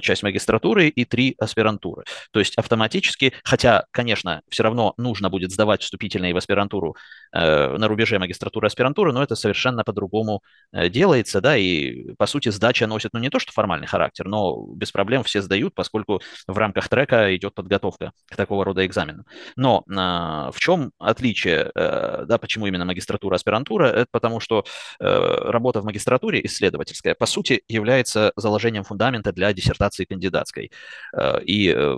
[0.00, 2.04] часть магистратуры и три аспирантуры.
[2.32, 6.96] То есть автоматически, хотя, конечно, все равно нужно будет сдавать вступительные в аспирантуру
[7.32, 12.48] э, на рубеже магистратуры аспирантуры, но это совершенно по-другому э, делается, да, и по сути
[12.50, 16.56] сдача носит, ну не то что формальный характер, но без проблем все сдают, поскольку в
[16.58, 19.24] рамках трека идет подготовка к такого рода экзаменам.
[19.56, 23.86] Но а, в чем отличие, э, да, почему именно магистратура, аспирантура?
[23.86, 24.64] Это потому что
[24.98, 25.04] э,
[25.50, 29.69] работа в магистратуре исследовательская, по сути, является заложением фундамента для диссертации
[30.06, 30.70] кандидатской.
[31.16, 31.96] Э, И э,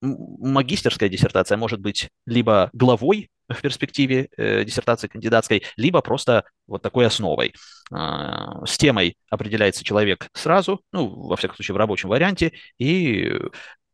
[0.00, 7.06] магистерская диссертация может быть либо главой в перспективе э, диссертации кандидатской, либо просто вот такой
[7.06, 7.54] основой.
[7.90, 13.32] С темой определяется человек сразу, ну, во всяком случае, в рабочем варианте, и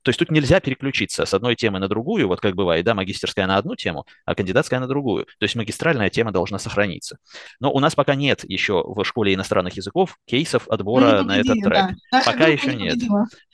[0.03, 3.47] То есть тут нельзя переключиться с одной темы на другую, вот как бывает, да, магистерская
[3.47, 5.25] на одну тему, а кандидатская на другую.
[5.25, 7.19] То есть магистральная тема должна сохраниться.
[7.61, 11.97] Но у нас пока нет еще в школе иностранных языков кейсов отбора на этот трек.
[12.11, 12.23] Да.
[12.25, 12.99] Пока еще не нет.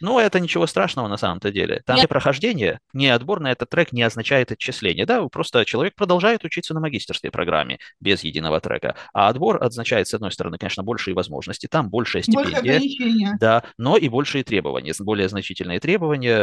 [0.00, 1.82] Но это ничего страшного на самом-то деле.
[1.86, 2.08] Там Я...
[2.08, 5.06] прохождение, не отбор на этот трек не означает отчисление.
[5.06, 8.96] Да, просто человек продолжает учиться на магистерской программе без единого трека.
[9.12, 13.36] А отбор означает, с одной стороны, конечно, большие возможности, там большая стипендия.
[13.40, 16.37] Да, но и большие требования, более значительные требования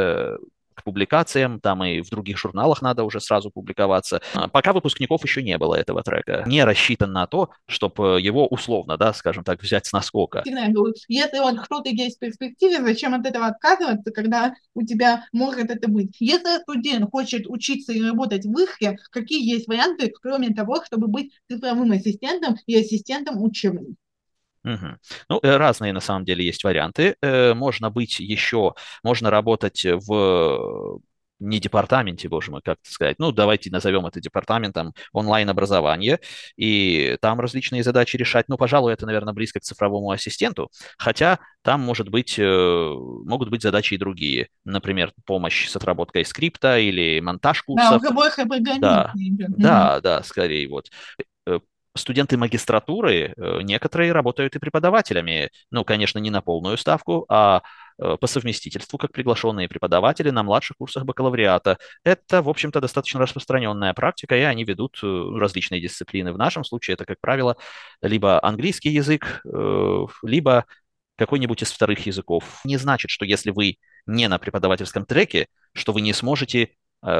[0.76, 4.22] к публикациям, там и в других журналах надо уже сразу публиковаться.
[4.34, 6.44] А пока выпускников еще не было этого трека.
[6.46, 10.44] Не рассчитан на то, чтобы его условно, да, скажем так, взять с наскока.
[10.46, 15.90] Если вот кто-то есть в перспективе, зачем от этого отказываться, когда у тебя может это
[15.90, 16.18] быть?
[16.20, 21.32] Если студент хочет учиться и работать в ИХе, какие есть варианты, кроме того, чтобы быть
[21.50, 23.96] цифровым ассистентом и ассистентом учебным?
[24.66, 24.98] Угу.
[25.30, 27.16] Ну, э, разные на самом деле есть варианты.
[27.22, 31.00] Э, можно быть еще, можно работать в
[31.40, 36.20] не департаменте, боже мой, как сказать, ну, давайте назовем это департаментом онлайн-образования,
[36.56, 38.48] и там различные задачи решать.
[38.48, 43.62] Ну, пожалуй, это, наверное, близко к цифровому ассистенту, хотя там может быть, э, могут быть
[43.62, 44.48] задачи и другие.
[44.64, 48.02] Например, помощь с отработкой скрипта или монтаж курсов.
[48.82, 49.12] Да,
[49.58, 50.90] да, да, да, скорее вот
[51.96, 55.50] студенты магистратуры, э, некоторые работают и преподавателями.
[55.72, 57.62] Ну, конечно, не на полную ставку, а
[57.98, 61.78] э, по совместительству, как приглашенные преподаватели на младших курсах бакалавриата.
[62.04, 66.34] Это, в общем-то, достаточно распространенная практика, и они ведут э, различные дисциплины.
[66.34, 67.58] В нашем случае это, как правило,
[68.02, 69.42] либо английский язык,
[70.24, 70.66] либо
[71.18, 72.60] какой-нибудь из вторых языков.
[72.66, 76.72] Не значит, что если вы не на преподавательском треке, что вы не сможете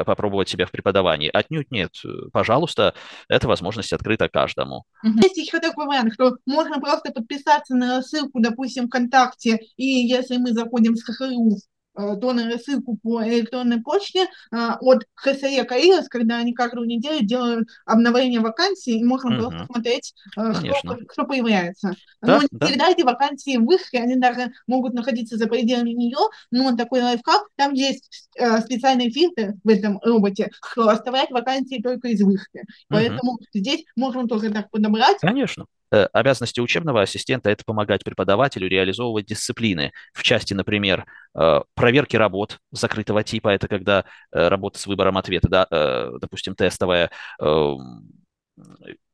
[0.04, 1.30] попробовать себя в преподавании.
[1.32, 1.92] Отнюдь нет.
[2.32, 2.94] Пожалуйста,
[3.28, 4.84] эта возможность открыта каждому.
[5.02, 10.52] Есть еще такой вариант, что можно просто подписаться на ссылку, допустим, ВКонтакте, и если мы
[10.52, 11.58] заходим с ХХУ
[11.96, 17.24] Э, то на рассылку по электронной почте а, от ХСЕ Каирос, когда они каждую неделю
[17.24, 19.40] делают обновление вакансий, и можно угу.
[19.40, 21.94] просто смотреть, э, что, что появляется.
[22.20, 22.66] Да, но не да.
[22.66, 26.18] всегда эти вакансии в их, они даже могут находиться за пределами нее,
[26.50, 32.08] но такой лайфхак, там есть э, специальный фильтр в этом роботе, что оставлять вакансии только
[32.08, 32.60] из выхода.
[32.60, 32.66] Угу.
[32.90, 35.18] Поэтому здесь можно тоже так подобрать.
[35.20, 35.66] Конечно.
[35.96, 39.92] Э, обязанности учебного ассистента– это помогать преподавателю реализовывать дисциплины.
[40.12, 45.48] В части, например, э, проверки работ закрытого типа, это когда э, работа с выбором ответа,
[45.48, 45.66] да,
[46.20, 47.10] допустим, тестовая,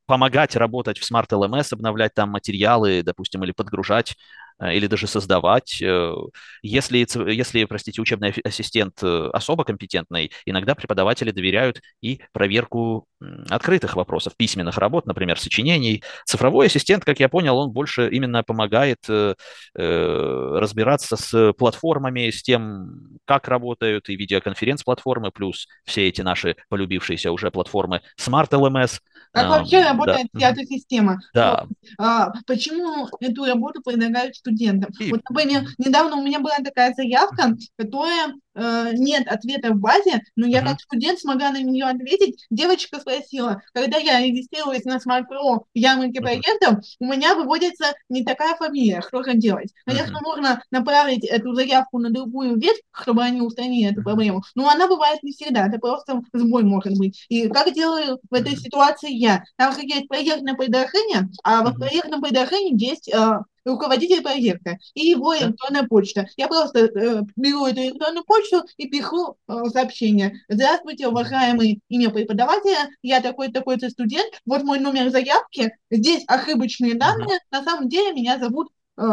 [0.05, 4.15] помогать работать в Smart LMS, обновлять там материалы, допустим, или подгружать
[4.61, 5.81] или даже создавать.
[5.81, 6.13] Э,
[6.61, 13.07] если, если, простите, учебный ассистент э, особо компетентный, иногда преподаватели доверяют и проверку
[13.49, 16.03] открытых вопросов, письменных работ, например, сочинений.
[16.25, 19.35] Цифровой ассистент, как я понял, он больше именно помогает э,
[19.73, 27.51] разбираться с платформами, с тем, как работают и видеоконференц-платформы, плюс все эти наши полюбившиеся уже
[27.51, 28.99] платформы Smart LMS.
[29.33, 30.51] Как вообще работает да.
[30.51, 31.19] эта система?
[31.33, 31.65] Да.
[31.97, 34.91] А, почему эту работу предлагают студентам.
[34.99, 35.11] И...
[35.11, 40.47] Вот, например, недавно у меня была такая заявка, которая э, нет ответа в базе, но
[40.47, 42.45] я как студент смогла на нее ответить.
[42.49, 46.23] Девочка спросила, когда я регистрируюсь на Pro в ярмарке uh-huh.
[46.23, 49.73] проектов, у меня выводится не такая фамилия, что же делать?
[49.85, 54.87] Конечно, можно направить эту заявку на другую ветвь, чтобы они устранили эту проблему, но она
[54.87, 57.25] бывает не всегда, это просто сбой может быть.
[57.29, 59.43] И как делаю в этой ситуации я?
[59.57, 65.83] Там есть проектное предложение, а в проектном предложении есть э, руководитель проекта и его электронная
[65.83, 66.27] почта.
[66.37, 70.41] Я просто э, беру эту электронную почту и пишу э, сообщение.
[70.49, 77.63] Здравствуйте, уважаемый имя преподавателя, я такой-такой-то студент, вот мой номер заявки, здесь ошибочные данные, на
[77.63, 79.03] самом деле меня зовут э,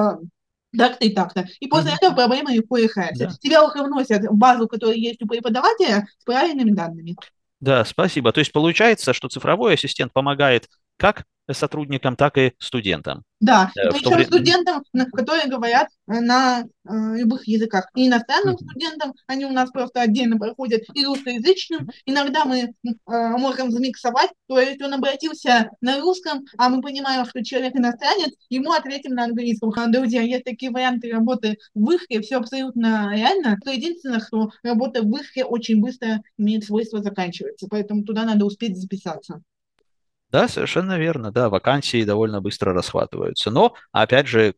[0.77, 1.47] так-то и так-то.
[1.61, 1.97] И после mm-hmm.
[1.97, 3.27] этого проблема легко решается.
[3.27, 3.35] Да.
[3.41, 7.17] Тебя уже вносят в базу, которая есть у преподавателя, с правильными данными.
[7.61, 8.33] Да, спасибо.
[8.33, 10.69] То есть получается, что цифровой ассистент помогает
[11.01, 13.25] как сотрудникам, так и студентам.
[13.41, 14.27] Да, э, причем время...
[14.27, 16.67] студентам, которые говорят э, на э,
[17.17, 17.89] любых языках.
[17.97, 18.71] И иностранным mm-hmm.
[18.71, 21.89] студентам, они у нас просто отдельно проходят, и русскоязычным.
[22.05, 22.69] Иногда мы э,
[23.07, 28.73] можем замиксовать, то есть он обратился на русском, а мы понимаем, что человек иностранец, ему
[28.73, 29.73] ответим на английском.
[29.91, 33.57] Друзья, есть такие варианты работы в Ихре, все абсолютно реально.
[33.65, 38.77] То единственное, что работа в Ихре очень быстро имеет свойство заканчиваться, поэтому туда надо успеть
[38.77, 39.43] записаться.
[40.31, 41.33] Да, совершенно верно.
[41.33, 43.51] Да, вакансии довольно быстро расхватываются.
[43.51, 44.55] Но, опять же,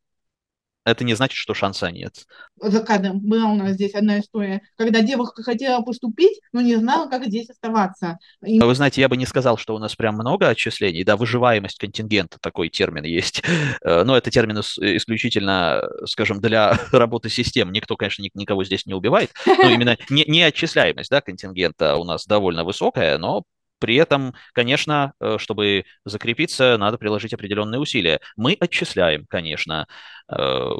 [0.84, 2.26] это не значит, что шанса нет.
[2.56, 7.08] За кадром была у нас здесь одна история, когда девушка хотела поступить, но не знала,
[7.08, 8.18] как здесь оставаться.
[8.44, 8.58] И...
[8.58, 11.04] Вы знаете, я бы не сказал, что у нас прям много отчислений.
[11.04, 13.42] Да, выживаемость контингента, такой термин есть.
[13.84, 17.72] Э, но это термин исключительно, скажем, для работы систем.
[17.72, 19.30] Никто, конечно, никого здесь не убивает.
[19.46, 23.44] Но именно не, не отчисляемость да, контингента у нас довольно высокая, но
[23.82, 28.20] при этом, конечно, э, чтобы закрепиться, надо приложить определенные усилия.
[28.36, 29.88] Мы отчисляем, конечно,
[30.30, 30.70] э,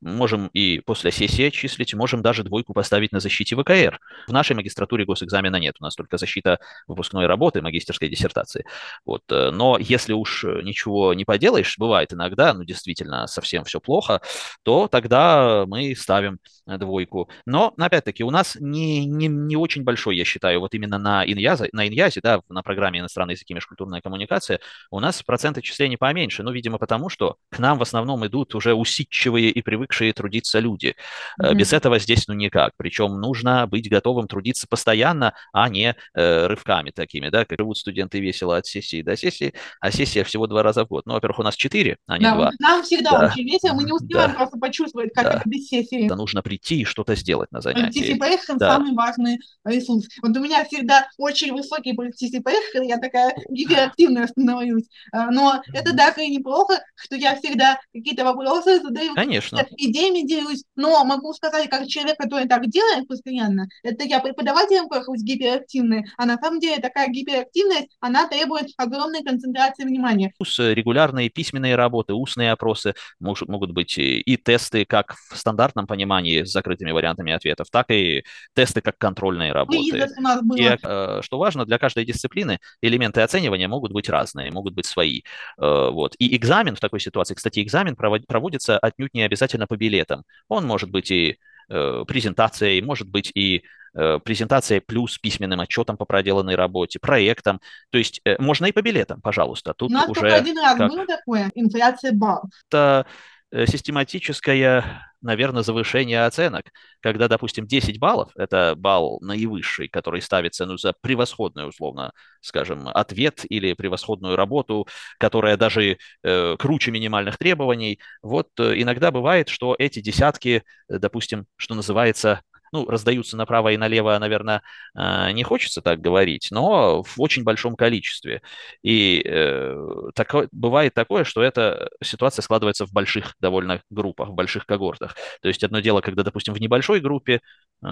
[0.00, 3.98] Можем и после сессии отчислить, можем даже двойку поставить на защите ВКР.
[4.28, 8.64] В нашей магистратуре госэкзамена нет, у нас только защита выпускной работы, магистерской диссертации.
[9.04, 9.22] Вот.
[9.30, 14.20] Э, но если уж ничего не поделаешь, бывает иногда, ну действительно совсем все плохо,
[14.62, 17.28] то тогда мы ставим двойку.
[17.44, 21.70] Но, опять-таки, у нас не, не, не очень большой, я считаю, вот именно на Иньязе,
[21.72, 24.60] на Иньязе, да, на программе иностранные языки и межкультурная коммуникация,
[24.92, 26.44] у нас процент отчислений поменьше.
[26.44, 30.94] Ну, видимо, потому что к нам в основном идут уже усидчивые и привыкшие трудиться люди.
[31.40, 31.54] Mm-hmm.
[31.54, 32.72] Без этого здесь ну никак.
[32.76, 38.20] Причем нужно быть готовым трудиться постоянно, а не э, рывками такими, да, как живут студенты
[38.20, 41.06] весело от сессии до сессии, а сессия всего два раза в год.
[41.06, 42.50] Ну, во-первых, у нас четыре, а не да, два.
[42.58, 43.26] Нам всегда да.
[43.26, 44.36] очень весело, мы не успеваем да.
[44.36, 45.34] просто почувствовать, как да.
[45.34, 46.06] это без сессии.
[46.06, 48.14] Это нужно прийти и что-то сделать на занятии.
[48.14, 48.74] TCPX да.
[48.74, 50.06] самый важный ресурс.
[50.22, 54.84] Вот у меня всегда очень высокий TCPX, я такая гиперактивная становлюсь.
[55.12, 59.58] А, но это даже и неплохо, что я всегда какие-то вопросы задаю, Конечно.
[59.78, 60.64] Идеями делюсь.
[60.76, 66.26] Но могу сказать, как человек, который так делает постоянно, это я преподавателем какой гиперактивный, а
[66.26, 70.32] на самом деле такая гиперактивность, она требует огромной концентрации внимания.
[70.58, 76.50] Регулярные письменные работы, устные опросы, может, могут быть и тесты, как в стандартном понимании с
[76.50, 78.24] закрытыми вариантами ответов, так и
[78.54, 79.78] тесты как контрольные работы.
[79.78, 85.22] И, э, что важно, для каждой дисциплины элементы оценивания могут быть разные, могут быть свои.
[85.60, 86.14] Э, вот.
[86.18, 90.24] И экзамен в такой ситуации, кстати, экзамен проводится отнюдь не обязательно по билетам.
[90.48, 91.38] Он может быть и
[91.68, 93.62] э, презентацией, может быть и
[93.94, 97.58] презентация плюс письменным отчетом по проделанной работе, проектом.
[97.90, 99.72] То есть можно и по билетам, пожалуйста.
[99.72, 100.90] Тут У нас уже один раз как...
[100.90, 102.44] было такое, инфляция балл.
[102.70, 103.06] Это
[103.52, 106.66] систематическая наверное, завышение оценок,
[107.00, 113.44] когда, допустим, 10 баллов, это балл наивысший, который ставится ну, за превосходный, условно, скажем, ответ
[113.48, 114.86] или превосходную работу,
[115.18, 118.00] которая даже э, круче минимальных требований.
[118.22, 122.42] Вот э, иногда бывает, что эти десятки, э, допустим, что называется,
[122.72, 124.62] ну, раздаются направо и налево, наверное,
[124.94, 128.42] а, не хочется так говорить, но в очень большом количестве.
[128.82, 129.76] И э,
[130.14, 135.16] такое, бывает такое, что эта ситуация складывается в больших довольно группах, в больших когортах.
[135.42, 137.40] То есть одно дело, когда, допустим, в небольшой группе
[137.82, 137.88] э,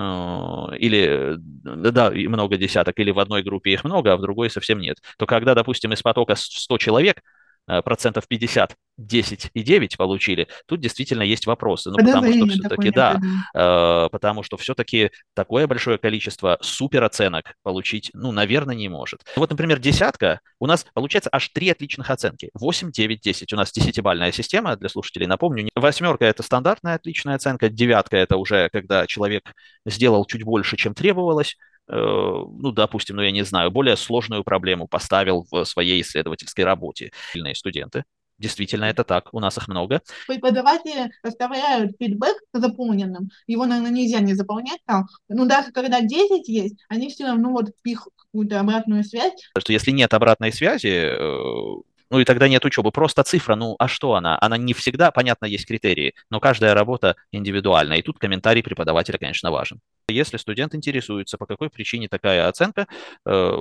[0.79, 4.99] или, да, много десяток, или в одной группе их много, а в другой совсем нет,
[5.18, 7.36] то когда, допустим, из потока 100 человек Э,
[7.67, 11.91] процентов 50, 10 и 9 получили, тут действительно есть вопросы.
[11.91, 13.21] Ну, потому что все-таки, да,
[13.55, 19.25] э, потому что все-таки такое большое количество супероценок получить, ну, наверное, не может.
[19.37, 22.51] Вот, например, десятка, у нас получается аж три отличных оценки.
[22.55, 23.53] 8, 9, 10.
[23.53, 25.69] У нас десятибальная система, для слушателей напомню.
[25.75, 29.53] Восьмерка– это стандартная отличная оценка, девятка– это уже когда человек
[29.85, 34.89] сделал чуть больше, чем требовалось, Э, ну, допустим, ну, я не знаю, более сложную проблему
[34.89, 37.12] поставил в своей исследовательской работе.
[37.32, 38.05] Сильные студенты.
[38.39, 40.03] Действительно, это так, у нас их много.
[40.26, 46.76] Преподаватели оставляют фидбэк заполненным, его, наверное, нельзя не заполнять там, но даже когда 10 есть,
[46.89, 49.32] они все равно вот пишут какую-то обратную связь.
[49.57, 52.93] Что если нет обратной связи, э, ну и тогда нет учебы.
[52.93, 54.39] Просто цифра, ну а что она?
[54.41, 57.95] Она не всегда, понятно, есть критерии, но каждая работа индивидуальна.
[57.95, 59.80] И тут комментарий преподавателя, конечно, важен.
[60.17, 62.87] Если студент интересуется, по какой причине такая оценка,
[63.25, 63.53] э,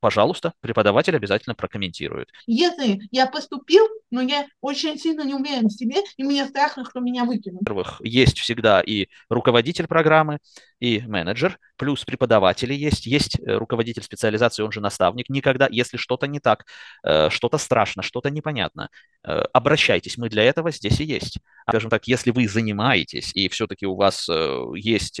[0.00, 2.30] пожалуйста, преподаватель обязательно прокомментирует.
[2.46, 7.00] Если я поступил, но я очень сильно не уверен в себе, и мне страшно, что
[7.00, 7.60] меня выкинут.
[7.60, 10.38] Во-первых, есть всегда и руководитель программы,
[10.78, 15.30] и менеджер, плюс преподаватели есть, есть э, руководитель специализации, он же наставник.
[15.30, 16.66] Никогда, если что-то не так,
[17.02, 18.90] э, что-то страшно, что-то непонятно,
[19.22, 21.38] обращайтесь, мы для этого здесь и есть.
[21.68, 24.28] Скажем так, если вы занимаетесь, и все-таки у вас
[24.74, 25.20] есть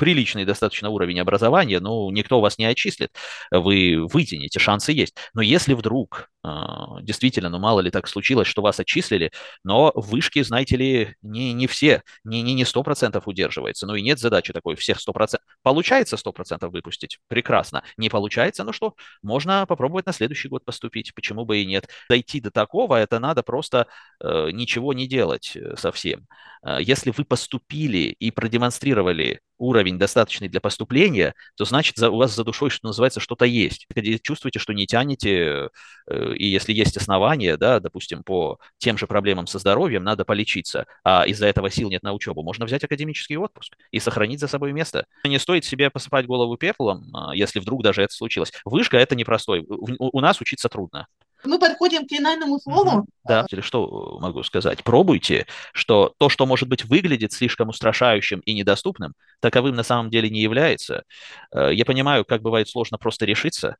[0.00, 3.10] приличный достаточно уровень образования, ну, никто вас не отчислит,
[3.50, 5.14] вы вытянете, шансы есть.
[5.34, 9.30] Но если вдруг а, действительно, ну мало ли так случилось, что вас отчислили,
[9.62, 14.18] но вышки, знаете ли, не, не все, не, не, не 100% удерживается, ну и нет
[14.18, 15.38] задачи такой всех 100%.
[15.62, 17.18] Получается 100% выпустить?
[17.28, 17.84] Прекрасно.
[17.98, 18.64] Не получается?
[18.64, 21.88] Ну что, можно попробовать на следующий год поступить, почему бы и нет.
[22.08, 23.86] Дойти до такого, это надо просто
[24.20, 26.26] э, ничего не делать э, совсем.
[26.64, 32.16] Э, если вы поступили и продемонстрировали уровень уровень достаточный для поступления, то значит за, у
[32.16, 33.86] вас за душой, что называется, что-то есть.
[34.22, 35.70] Чувствуете, что не тянете,
[36.06, 40.86] э, и если есть основания, да, допустим, по тем же проблемам со здоровьем, надо полечиться,
[41.04, 44.72] а из-за этого сил нет на учебу, можно взять академический отпуск и сохранить за собой
[44.72, 45.06] место.
[45.24, 48.52] Не стоит себе посыпать голову пеплом, а, если вдруг даже это случилось.
[48.64, 49.64] Вышка– это непростой.
[49.68, 51.06] У нас учиться трудно.
[51.44, 53.06] Мы подходим к финальному слову.
[53.24, 54.84] Да, или что могу сказать?
[54.84, 60.28] Пробуйте, что то, что, может быть, выглядит слишком устрашающим и недоступным, таковым на самом деле
[60.28, 61.04] не является.
[61.52, 63.76] Э, я понимаю, как бывает сложно просто решиться.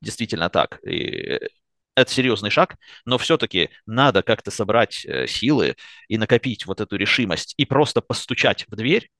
[0.00, 0.80] Действительно так.
[0.86, 1.40] И
[1.94, 5.76] это серьезный шаг, но все-таки надо как-то собрать э, силы
[6.08, 9.10] и накопить вот эту решимость и просто постучать в дверь,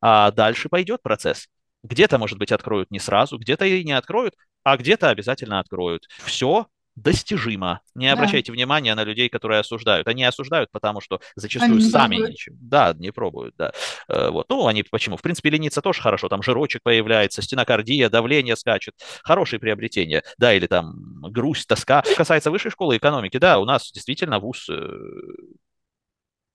[0.00, 1.48] а дальше пойдет процесс.
[1.82, 6.06] Где-то, может быть, откроют не сразу, где-то и не откроют, а где-то обязательно откроют.
[6.24, 7.80] Все достижимо.
[7.94, 8.12] Не да.
[8.12, 10.08] обращайте внимания на людей, которые осуждают.
[10.08, 12.56] Они осуждают, потому что зачастую они сами ничего.
[12.60, 13.72] Да, не пробуют, да.
[14.08, 14.46] Э, вот.
[14.48, 15.16] Ну, они почему?
[15.16, 16.28] В принципе, лениться тоже хорошо.
[16.28, 18.94] Там жирочек появляется, стенокардия, давление скачет.
[19.24, 20.22] Хорошие приобретения.
[20.38, 22.02] Да, или там грусть, тоска.
[22.04, 24.88] Что касается высшей школы экономики, да, у нас действительно вуз э,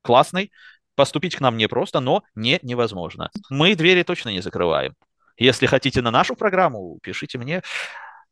[0.04, 0.52] классный.
[0.96, 3.30] Поступить к нам непросто, но не невозможно.
[3.52, 4.96] Мы двери точно не закрываем.
[5.38, 7.62] Если хотите на нашу программу, пишите мне.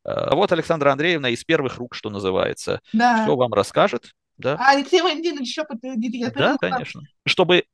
[0.06, 3.24] А вот Александра Андреевна из первых рук, что называется, да.
[3.24, 4.12] все вам расскажет.
[4.38, 4.56] Да.
[4.60, 6.32] А Алексей Валентинович еще подтвердит.
[6.34, 7.02] Да, конечно.
[7.26, 7.64] Чтобы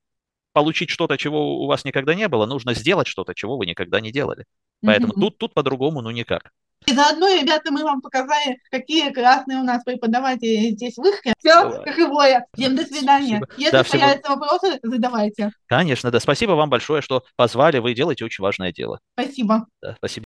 [0.52, 4.12] получить что-то, чего у вас никогда не было, нужно сделать что-то, чего вы никогда не
[4.12, 4.44] делали.
[4.84, 5.20] Поэтому mm-hmm.
[5.20, 6.50] тут, тут по-другому, ну никак.
[6.86, 11.32] И заодно, ребята, мы вам показали, какие классные у нас преподаватели здесь в Ихре.
[11.38, 11.84] Все, Давай.
[11.84, 12.44] как и Воя.
[12.56, 13.36] Всем до свидания.
[13.36, 13.60] Спасибо.
[13.60, 14.36] Если да, появятся всего...
[14.36, 15.52] вопросы, задавайте.
[15.66, 16.18] Конечно, да.
[16.18, 17.78] Спасибо вам большое, что позвали.
[17.78, 18.98] Вы делаете очень важное дело.
[19.14, 19.66] Спасибо.
[19.80, 20.20] Да, спасибо.